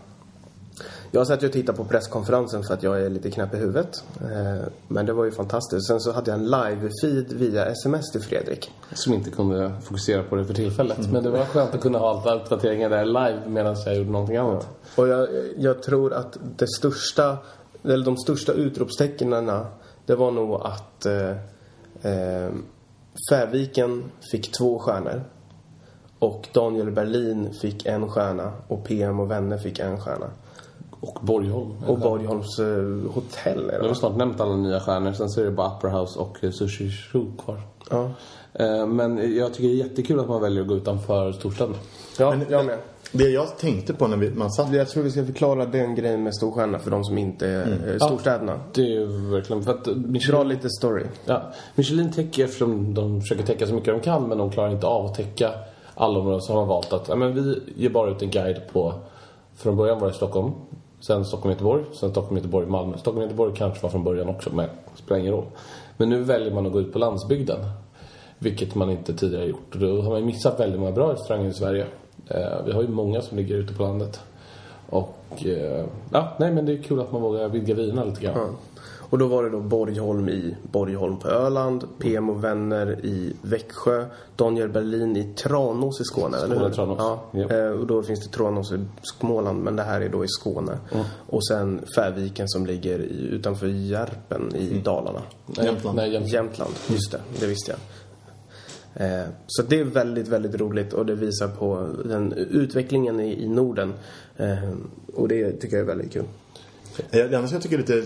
[1.12, 4.04] Jag satt ju och tittade på presskonferensen för att jag är lite knäpp i huvudet.
[4.22, 5.88] Eh, Men det var ju fantastiskt.
[5.88, 8.72] Sen så hade jag en live-feed via sms till Fredrik.
[8.94, 11.12] Som inte kunde fokusera på det för tillfället.
[11.12, 14.38] Men det var skönt att kunna ha allt uppdateringar där live medan jag gjorde någonting
[14.38, 14.68] annat.
[14.96, 17.38] Och jag, jag tror att det största,
[17.84, 19.52] eller de största utropstecknen
[20.06, 21.30] det var nog att eh,
[22.12, 22.52] eh,
[23.30, 25.24] Färviken fick två stjärnor.
[26.20, 30.30] Och Daniel Berlin fick en stjärna och PM och vänner fick en stjärna.
[31.00, 31.72] Och Borgholm.
[31.88, 35.14] Och Borgholms eh, hotell är De det har snart nämnt alla nya stjärnor.
[35.14, 37.62] Sen så är det bara Upper House och eh, Sushi Shoo kvar.
[37.90, 38.12] Ja,
[38.54, 41.76] Eh, Men jag tycker det är jättekul att man väljer att gå utanför storstaden.
[42.18, 42.80] ja jag med.
[43.12, 46.24] Det jag tänkte på när vi, man satt Jag tror vi ska förklara den grejen
[46.24, 48.60] med storstjärna för de som inte är eh, storstäderna.
[48.74, 51.04] Det är verkligen för att eh, Dra Michelin, lite story.
[51.26, 54.88] ja, Michelin täcker eftersom de försöker täcka så mycket de kan men de klarar inte
[54.88, 55.52] av att täcka
[55.96, 58.62] alla områden så har de valt att ja, men vi ger bara ut en guide
[58.74, 58.94] på
[59.56, 60.52] från början var det Stockholm,
[61.00, 62.98] sen Stockholm Göteborg, sen Stockholm Göteborg Malmö.
[62.98, 65.46] Stockholm Göteborg kanske var från början också men spelar ingen roll.
[65.98, 67.60] Men nu väljer man att gå ut på landsbygden.
[68.40, 69.74] Vilket man inte tidigare gjort.
[69.76, 71.86] Och då har man missat väldigt många bra restauranger i Sverige.
[72.30, 74.20] Eh, vi har ju många som ligger ute på landet.
[74.90, 78.34] Och eh, ja, nej men det är kul att man vågar vidga vyerna lite grann.
[78.38, 78.48] Ja.
[79.12, 84.06] Och då var det då Borgholm i Borgholm på Öland, PM och vänner i Växjö,
[84.36, 86.56] Daniel Berlin i Tranås i Skåne, eller hur?
[86.56, 86.98] Skåne, Tranås.
[87.00, 87.20] Ja.
[87.32, 87.56] Ja.
[87.56, 88.80] Eh, Och då finns det Tranås i
[89.20, 90.78] Småland, men det här är då i Skåne.
[91.30, 95.22] Och sen Färviken som ligger i, utanför Järpen i Dalarna.
[95.46, 95.96] Nej, Jämtland.
[95.98, 96.34] Nej, Jämtland.
[96.34, 97.20] Jämtland, just det.
[97.40, 97.80] Det visste jag.
[98.96, 103.94] Eh, Så det är väldigt, väldigt roligt och det visar på den utvecklingen i, Norden.
[104.38, 104.72] Eh,
[105.14, 106.26] Och det tycker jag är väldigt kul.
[107.12, 108.04] Det enda som jag tycker är lite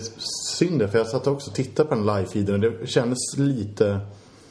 [0.56, 4.00] synd för jag satt också och tittade på den live-feeden och det kändes lite,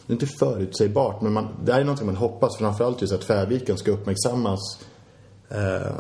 [0.08, 3.92] inte förutsägbart, men man, det här är någonting man hoppas, framförallt just att Färviken ska
[3.92, 4.60] uppmärksammas
[5.50, 5.92] eh,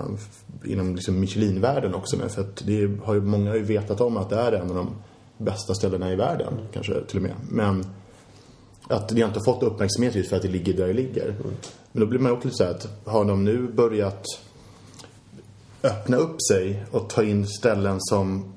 [0.65, 2.29] inom liksom Michelin-världen också nu.
[2.29, 4.69] För att det är- har ju, många har ju vetat om att det är en
[4.69, 4.89] av de
[5.37, 7.33] bästa ställena i världen, kanske till och med.
[7.49, 7.85] Men
[8.93, 11.35] att det har inte fått uppmärksamhet just för att det ligger där det ligger.
[11.91, 14.25] Men då blir man också lite så här att har de nu börjat
[15.83, 18.53] öppna upp sig och ta in ställen som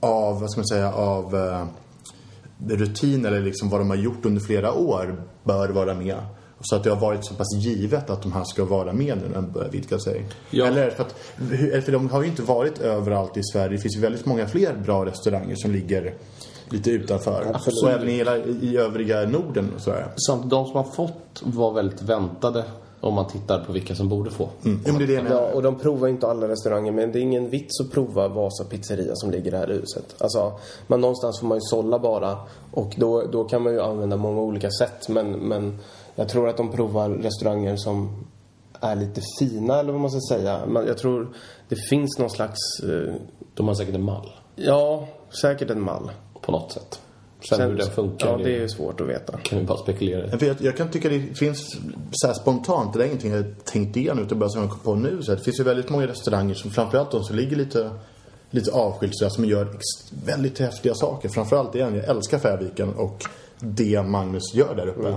[0.00, 1.66] av, vad ska man säga, av eh,
[2.68, 6.16] rutin eller liksom vad de har gjort under flera år bör vara med.
[6.60, 9.28] Så att det har varit så pass givet att de här ska vara med nu
[9.28, 10.24] när de börjar vidga sig.
[10.50, 10.66] Ja.
[10.66, 11.14] Eller för att,
[11.84, 13.76] för de har ju inte varit överallt i Sverige.
[13.76, 16.14] Det finns ju väldigt många fler bra restauranger som ligger
[16.72, 17.50] lite utanför.
[17.54, 17.82] Absolut.
[17.82, 20.06] Och även i, hela, i övriga Norden och sådär.
[20.26, 22.64] Samt de som har fått var väldigt väntade
[23.00, 24.48] om man tittar på vilka som borde få.
[24.64, 24.80] Mm.
[24.84, 25.28] Men det är det.
[25.30, 28.64] Ja, och de provar inte alla restauranger, men det är ingen vits att prova Vasa
[28.64, 30.14] pizzeria som ligger i här huset.
[30.18, 30.52] Alltså,
[30.86, 32.38] man, någonstans får man ju sålla bara
[32.70, 35.08] och då, då kan man ju använda många olika sätt.
[35.08, 35.78] Men, men
[36.14, 38.24] jag tror att de provar restauranger som
[38.80, 40.60] är lite fina, eller vad man ska säga.
[40.66, 41.28] Men jag tror
[41.68, 43.14] det finns någon slags, eh,
[43.54, 45.08] De har säkert en mall ja,
[45.42, 46.10] säkert en mall.
[46.42, 47.00] På något sätt.
[47.48, 49.38] Sen, hur den funkar Ja, det är ju svårt att veta.
[49.38, 50.38] kan vi bara spekulera i.
[50.38, 51.76] För jag, jag kan tycka det finns
[52.12, 54.94] så här spontant, det är ingenting jag tänkt igenom utan bara som jag kom på
[54.94, 55.22] nu.
[55.22, 57.90] Så här, det finns ju väldigt många restauranger som framförallt de som ligger lite,
[58.50, 59.68] lite avskilt så här, som gör
[60.26, 61.28] väldigt häftiga saker.
[61.28, 63.24] Framförallt igen, jag älskar Färviken och
[63.58, 65.14] det Magnus gör där uppe.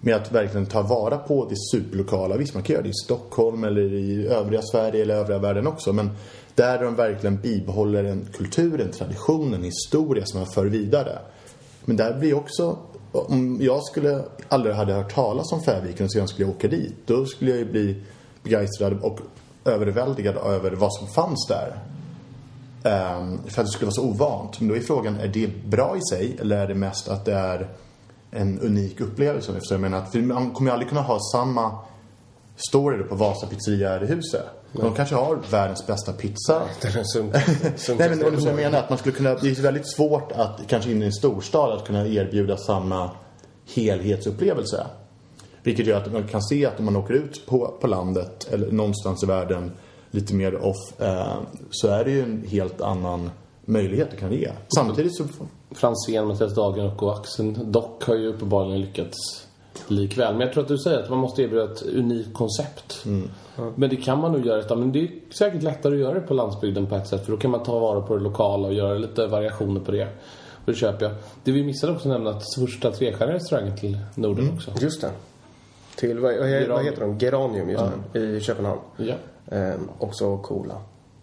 [0.00, 2.36] Med att verkligen ta vara på det superlokala.
[2.36, 5.92] Visst, man kan göra det i Stockholm eller i övriga Sverige eller övriga världen också.
[5.92, 6.10] Men
[6.54, 11.18] där de verkligen bibehåller en kultur, en tradition, en historia som man för vidare.
[11.84, 12.78] Men där blir också,
[13.12, 16.94] om jag skulle aldrig hade hört talas om Färviken och sen skulle jag åka dit.
[17.06, 18.02] Då skulle jag ju bli
[18.42, 19.20] begeistrad och
[19.64, 21.78] överväldigad över vad som fanns där.
[22.86, 24.60] Um, för att det skulle vara så ovant.
[24.60, 27.34] Men då är frågan, är det bra i sig eller är det mest att det
[27.34, 27.68] är
[28.30, 29.60] en unik upplevelse?
[29.70, 31.78] jag menar, för man kommer ju aldrig kunna ha samma
[32.56, 34.63] story på Vasa pizzeria här i huset.
[34.80, 36.62] De kanske har världens bästa pizza.
[37.98, 40.90] Nej men och jag menar att man skulle kunna, det är väldigt svårt att kanske
[40.90, 43.10] in i en storstad att kunna erbjuda samma
[43.74, 44.86] helhetsupplevelse.
[45.62, 48.72] Vilket gör att man kan se att om man åker ut på, på landet eller
[48.72, 49.72] någonstans i världen
[50.10, 51.36] lite mer off eh,
[51.70, 53.30] så är det ju en helt annan
[53.64, 54.50] möjlighet det kan ge.
[54.76, 55.24] Samtidigt så
[55.70, 59.43] Franzén, Mattias Dahlgren och Axel Dock har ju uppenbarligen lyckats
[59.88, 60.32] likväl.
[60.32, 63.04] Men jag tror att du säger att man måste erbjuda ett unikt koncept.
[63.74, 64.60] Men det kan man nog göra.
[64.60, 65.08] utan- Men det är
[65.38, 67.24] säkert lättare att göra det på landsbygden på ett sätt.
[67.24, 70.04] För då kan man ta vara på det lokala och göra lite variationer på det.
[70.64, 71.14] Och det köper jag.
[71.44, 74.70] Det vi missade också nämna att första trestjärniga restaurangen till Norden också.
[74.80, 75.10] Just det.
[75.96, 77.18] Till, vad, vad, heter de?
[77.18, 78.80] Geranium just nu, i Köpenhamn.
[78.96, 79.14] Ja,
[79.50, 80.74] Ehm, också coola.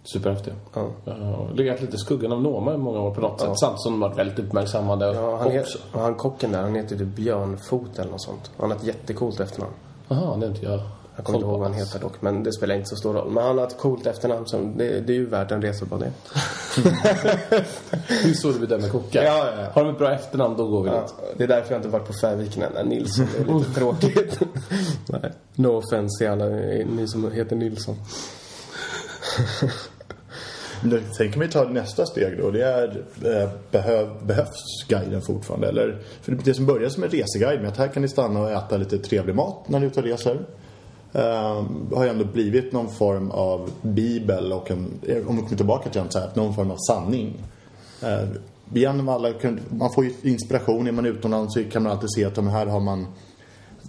[0.04, 0.54] Superhäftiga.
[0.74, 0.88] Ja.
[1.06, 3.60] Ja, legat lite i skuggan av Noma i många år på något sätt.
[3.60, 5.50] Samt som varit väldigt uppmärksammade Ja, han, också.
[5.50, 8.52] heter, han kocken där, han heter typ Björnfot eller något sånt.
[8.58, 9.74] Han har ett jättecoolt efternamn.
[10.08, 10.80] Jaha, det är inte jag.
[11.16, 13.32] Jag kommer inte ihåg vad han heter dock, men det spelar inte så stor roll.
[13.32, 15.98] Men han har ett coolt efternamn, så det, det är ju värt en resa på
[15.98, 16.12] det.
[18.08, 19.24] Hur såg vi det med kockar?
[19.24, 19.68] Ja, ja, ja.
[19.74, 21.14] Har de ett bra efternamn, då går vi Ja, dit.
[21.38, 22.88] det är därför jag inte varit på Färviken än.
[22.88, 24.40] Nilsson, det är lite tråkigt.
[25.08, 27.96] Nej, no offense till alla ni som heter Nilsson.
[30.84, 32.52] Nu tänker vi ta nästa steg då.
[32.52, 35.67] Det är, eh, behöv, behövs guiden fortfarande?
[35.67, 38.52] Eller, för det som börjar som en reseguide med att här kan ni stanna och
[38.52, 40.46] äta lite trevlig mat när ni är ute och reser.
[41.14, 45.58] Um, har ju ändå blivit någon form av bibel och en, eh, om vi kommer
[45.58, 47.43] tillbaka till det så här, någon form av sanning.
[48.03, 48.30] Uh,
[48.74, 49.34] igen, alla,
[49.70, 50.88] man får ju inspiration.
[50.88, 53.08] Är man utomlands så kan man alltid se att de här har man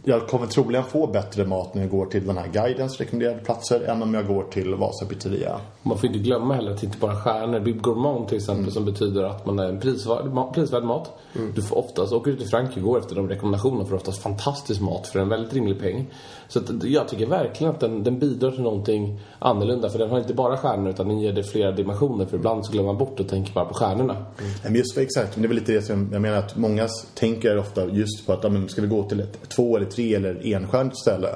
[0.05, 3.81] jag kommer troligen få bättre mat när jag går till den här guidens rekommenderade platser
[3.81, 5.61] än om jag går till Vasa pizzeria.
[5.83, 7.61] Man får inte glömma heller att det inte bara är stjärnor.
[7.61, 11.11] Bib Gourmand till exempel som betyder att man är en prisvärd, ma- prisvärd mat.
[11.55, 14.81] Du får oftast, åker du till Frankrike och går efter de rekommendationerna får oftast fantastisk
[14.81, 16.07] mat för en väldigt rimlig peng.
[16.49, 19.91] Så att, jag tycker verkligen att den, den bidrar till någonting annorlunda.
[19.91, 22.27] För den har inte bara stjärnor utan den ger det flera dimensioner.
[22.27, 24.13] För ibland så glömmer man bort och tänker bara på stjärnorna.
[24.39, 26.57] Nej, Men just för, exakt, men det är väl lite det som jag menar att
[26.57, 29.87] många tänker ofta just på att ja, men ska vi gå till ett två eller
[29.95, 31.29] tre eller enstjärnigt ställe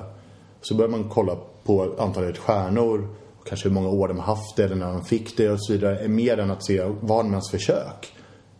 [0.60, 3.08] så börjar man kolla på antalet stjärnor
[3.40, 5.64] och kanske hur många år de har haft det eller när de fick det och
[5.64, 8.12] så vidare är mer än att se vad de ens för kök.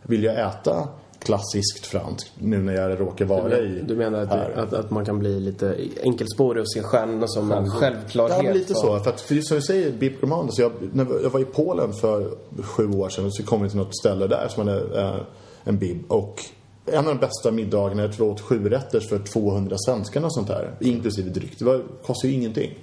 [0.03, 0.87] Vill jag äta
[1.19, 4.51] klassiskt franskt nu när jag råkar vara i Du menar att, här?
[4.51, 8.43] att, att man kan bli lite enkelspårig och se stjärnorna som en självklarhet?
[8.43, 8.99] Ja, lite för- så.
[8.99, 11.93] För att, för som du säger, Bip Gourmand, så jag, när jag var i Polen
[11.93, 12.31] för
[12.63, 15.15] sju år sedan så kom vi till något ställe där som hade eh,
[15.63, 16.11] en bib.
[16.11, 16.43] Och
[16.87, 20.47] en av de bästa middagarna, jag tror åt sju rätters för 200 svenskarna och sånt
[20.47, 20.75] där.
[20.79, 21.59] Inklusive dryck.
[21.59, 22.79] Det var, kostade ju ingenting.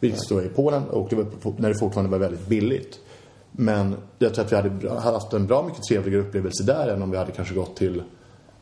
[0.00, 1.26] Vi stod i Polen och det var
[1.56, 2.98] när det fortfarande var väldigt billigt.
[3.52, 7.10] Men jag tror att vi hade haft en bra mycket trevligare upplevelse där än om
[7.10, 8.02] vi hade kanske gått till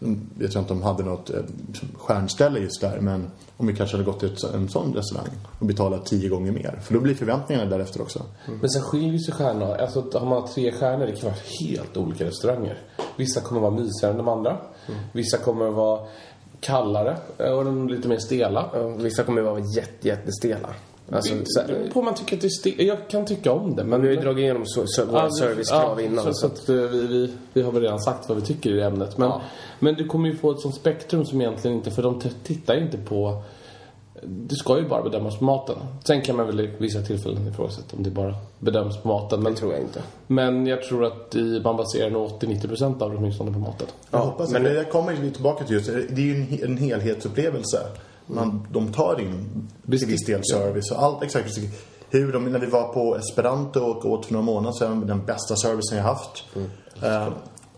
[0.02, 1.42] Mm, jag tror inte de hade något eh,
[1.94, 5.28] stjärnställe just där men om vi kanske hade gått till en sån restaurang
[5.58, 6.78] och betalat tio gånger mer.
[6.82, 8.22] För då blir förväntningarna därefter också.
[8.60, 9.74] Men sen skiljer sig stjärnorna.
[9.74, 12.78] Alltså har man tre stjärnor, det kan vara helt olika restauranger.
[13.16, 14.56] Vissa kommer vara mysigare än de andra.
[15.12, 16.00] Vissa kommer vara
[16.60, 18.70] kallare och de lite mer stela.
[18.96, 20.68] Vissa kommer ju vara jätte, jättestela.
[21.12, 22.86] Alltså, så Det beror på man tycker att det är stel.
[22.86, 23.84] Jag kan tycka om det.
[23.84, 26.24] Men vi har ju dragit igenom så, så, våra Ja, servicekrav ja, innan.
[26.24, 28.82] Så, Så, att, eh, vi, vi, vi har väl redan sagt vad vi tycker i
[28.82, 29.18] ämnet.
[29.18, 29.40] Men, Ja.
[29.78, 31.90] men du kommer ju få ett sånt spektrum som egentligen inte...
[31.90, 33.42] För de tittar inte på...
[34.22, 35.76] Det ska ju bara bedömas på maten.
[36.04, 39.42] Sen kan man väl i vissa tillfällen ifrågasätta om det bara bedöms på maten.
[39.42, 40.02] Men, det tror jag inte.
[40.26, 43.86] men jag tror att i, man baserar nog 80-90% av det åtminstone på maten.
[44.10, 46.06] Jag Ja, hoppas men- men det kommer vi tillbaka till just det.
[46.10, 47.78] Det är ju en, en helhetsupplevelse.
[48.26, 51.58] Man, de tar in till viss del service och allt exakt.
[52.10, 55.56] Hur de, när vi var på Esperanto och åt för några månader sedan, den bästa
[55.56, 56.44] servicen jag haft.
[57.02, 57.28] Eh,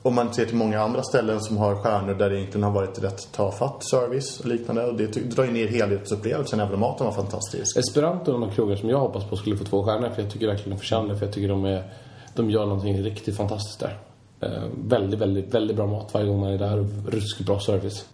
[0.03, 3.03] om man ser till många andra ställen som har stjärnor där det egentligen har varit
[3.03, 4.87] rätt tafatt service och liknande.
[4.87, 7.77] Och det drar ju ner helhetsupplevelsen även om maten var fantastisk.
[7.77, 10.11] Esperanto är de krogar som jag hoppas på skulle få två stjärnor.
[10.11, 11.17] För jag tycker verkligen de förtjänar det.
[11.17, 11.93] För jag tycker de, är,
[12.35, 13.99] de gör någonting riktigt fantastiskt där.
[14.43, 18.05] Eh, väldigt, väldigt, väldigt bra mat varje gång man är där och ruskigt bra service.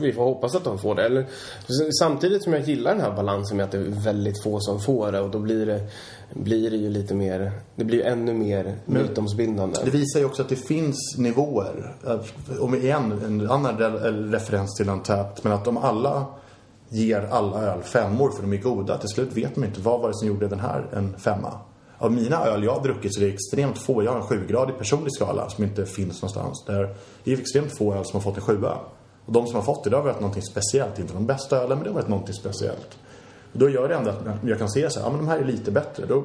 [0.00, 1.04] Vi, får hoppas att de får det.
[1.04, 1.26] Eller,
[2.00, 5.12] samtidigt som jag gillar den här balansen med att det är väldigt få som får
[5.12, 5.80] det och då blir det,
[6.34, 9.78] blir det ju lite mer, det blir ju ännu mer mytomsbindande.
[9.84, 11.96] Det visar ju också att det finns nivåer.
[12.60, 15.44] Om igen, en annan re- referens till Untapped.
[15.44, 16.26] Men att om alla
[16.88, 18.98] ger alla öl femmor för de är goda.
[18.98, 21.52] Till slut vet man inte vad var det som gjorde den här en femma.
[22.04, 24.02] Av mina öl jag har druckit så är det extremt få.
[24.02, 26.64] Jag har en sjugradig personlig skala som inte finns någonstans.
[26.66, 26.94] Där
[27.24, 28.78] det är extremt få öl som har fått en sjua.
[29.26, 30.98] Och de som har fått det, det har varit någonting speciellt.
[30.98, 32.98] Inte de bästa ölen, men det har varit någonting speciellt.
[33.52, 35.38] Och då gör det ändå att jag kan se så här, ja men de här
[35.38, 36.06] är lite bättre.
[36.06, 36.24] Då,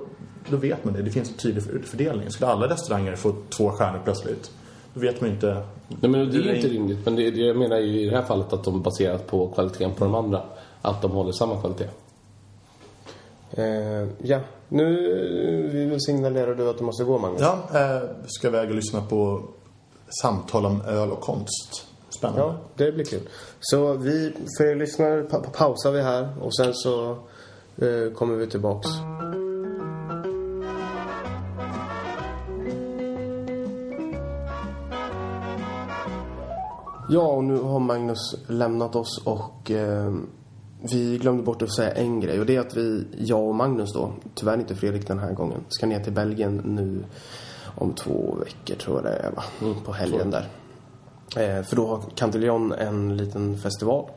[0.50, 1.02] då vet man det.
[1.02, 2.32] Det finns en tydlig fördelning.
[2.32, 4.52] Skulle alla restauranger få två stjärnor plötsligt,
[4.94, 5.64] då vet man inte.
[5.88, 7.06] Nej, men det är inte rimligt.
[7.06, 10.04] Men det, jag menar ju i det här fallet att de baserat på kvaliteten på
[10.06, 10.42] de andra.
[10.82, 11.88] Att de håller samma kvalitet.
[13.52, 14.40] Eh, ja,
[14.70, 17.42] nu signalerar du att du måste gå Magnus.
[17.42, 19.42] Ja, eh, ska iväg och lyssna på
[20.22, 21.86] samtal om öl och konst.
[22.10, 22.42] Spännande.
[22.42, 23.22] Ja, det blir kul.
[23.60, 27.12] Så vi, för er lyssnare, pa- pausar vi här och sen så
[27.78, 28.88] eh, kommer vi tillbaks.
[37.10, 40.14] Ja, och nu har Magnus lämnat oss och eh,
[40.82, 43.94] vi glömde bort att säga en grej och det är att vi, jag och Magnus
[43.94, 47.04] då, tyvärr inte Fredrik den här gången, ska ner till Belgien nu
[47.76, 49.44] om två veckor tror jag det är va?
[49.86, 50.48] På helgen där.
[51.38, 54.10] Eh, för då har Cantillon en liten festival.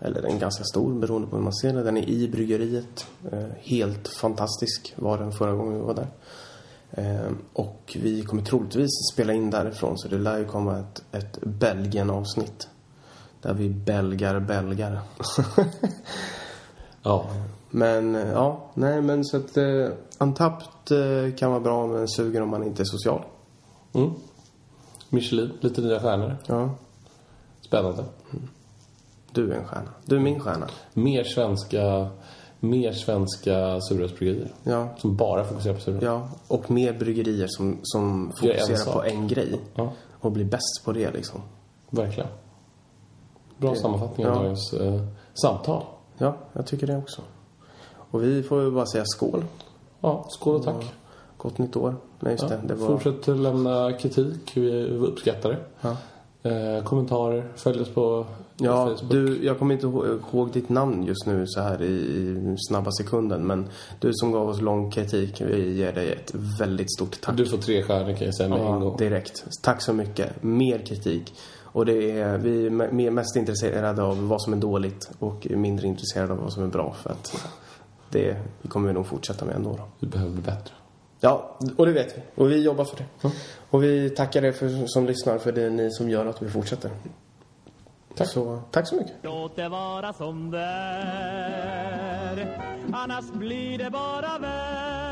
[0.00, 1.82] Eller en ganska stor beroende på hur man ser det.
[1.82, 3.06] Den är i bryggeriet.
[3.32, 6.08] Eh, helt fantastisk var den förra gången vi var där.
[6.90, 11.38] Eh, och vi kommer troligtvis spela in därifrån så det lär ju komma ett, ett
[11.42, 12.68] Belgien-avsnitt.
[13.42, 15.00] Där vi belgar belgar.
[17.02, 17.26] Ja.
[17.70, 19.88] men eh, ja, nej men så att eh,
[20.18, 23.22] Untapped eh, kan vara bra men suger om man inte är social.
[23.94, 24.10] Mm.
[25.08, 26.36] Michelin, lite nya stjärnor.
[26.46, 26.70] Ja,
[27.60, 28.04] Spännande.
[29.32, 29.88] du är en stjärna.
[30.04, 30.66] Du är min stjärna.
[30.92, 32.08] Mer svenska,
[32.60, 34.52] mer svenska surölsbryggerier.
[34.62, 36.02] Ja, Som bara fokuserar på suröl.
[36.02, 38.94] Ja, och mer bryggerier som, som en fokuserar sak.
[38.94, 39.60] på en grej.
[39.74, 41.40] Ja, Och blir bäst på det liksom.
[41.90, 42.28] verkligen.
[43.62, 44.38] Bra sammanfattning av ja.
[44.42, 45.00] dagens eh,
[45.34, 45.82] samtal.
[46.18, 47.22] Ja, jag tycker det också.
[48.10, 49.44] Och vi får ju bara säga skål.
[50.00, 50.84] Ja, skål och tack.
[51.36, 51.94] Gott nytt år.
[52.20, 52.60] Nej, just Ja, det.
[52.68, 52.88] det var...
[52.98, 55.58] Fortsätt lämna kritik, vi uppskattar det.
[55.80, 55.96] Ja.
[56.50, 59.10] Eh, kommentarer, följ oss på Ja, Facebook.
[59.12, 62.90] du, jag kommer inte ihå- ihåg ditt namn just nu så här i, i snabba
[62.90, 63.46] sekunden.
[63.46, 63.68] Men
[64.00, 67.36] du som gav oss lång kritik, vi ger dig ett väldigt stort tack.
[67.36, 68.96] Du får tre stjärnor kan jag säga med en Ja, gång.
[68.96, 69.44] direkt.
[69.62, 70.42] Tack så mycket.
[70.42, 71.34] Mer kritik.
[71.72, 75.86] Och det är, vi är me- mest intresserade av vad som är dåligt och mindre
[75.86, 76.92] intresserade av vad som är bra.
[76.92, 77.50] För att
[78.10, 79.76] det vi kommer vi nog fortsätta med ändå.
[79.76, 79.84] Då.
[79.98, 80.74] Vi behöver bli bättre.
[81.20, 82.22] Ja, och det vet vi.
[82.42, 83.30] Och vi jobbar för det.
[83.70, 86.50] Och vi tackar er för, som lyssnar för det är ni som gör att vi
[86.50, 86.90] fortsätter.
[88.16, 88.28] Tack.
[88.28, 89.12] Så, tack så mycket.
[89.22, 91.92] Låt det vara som det är
[92.92, 95.11] Annars blir det bara värre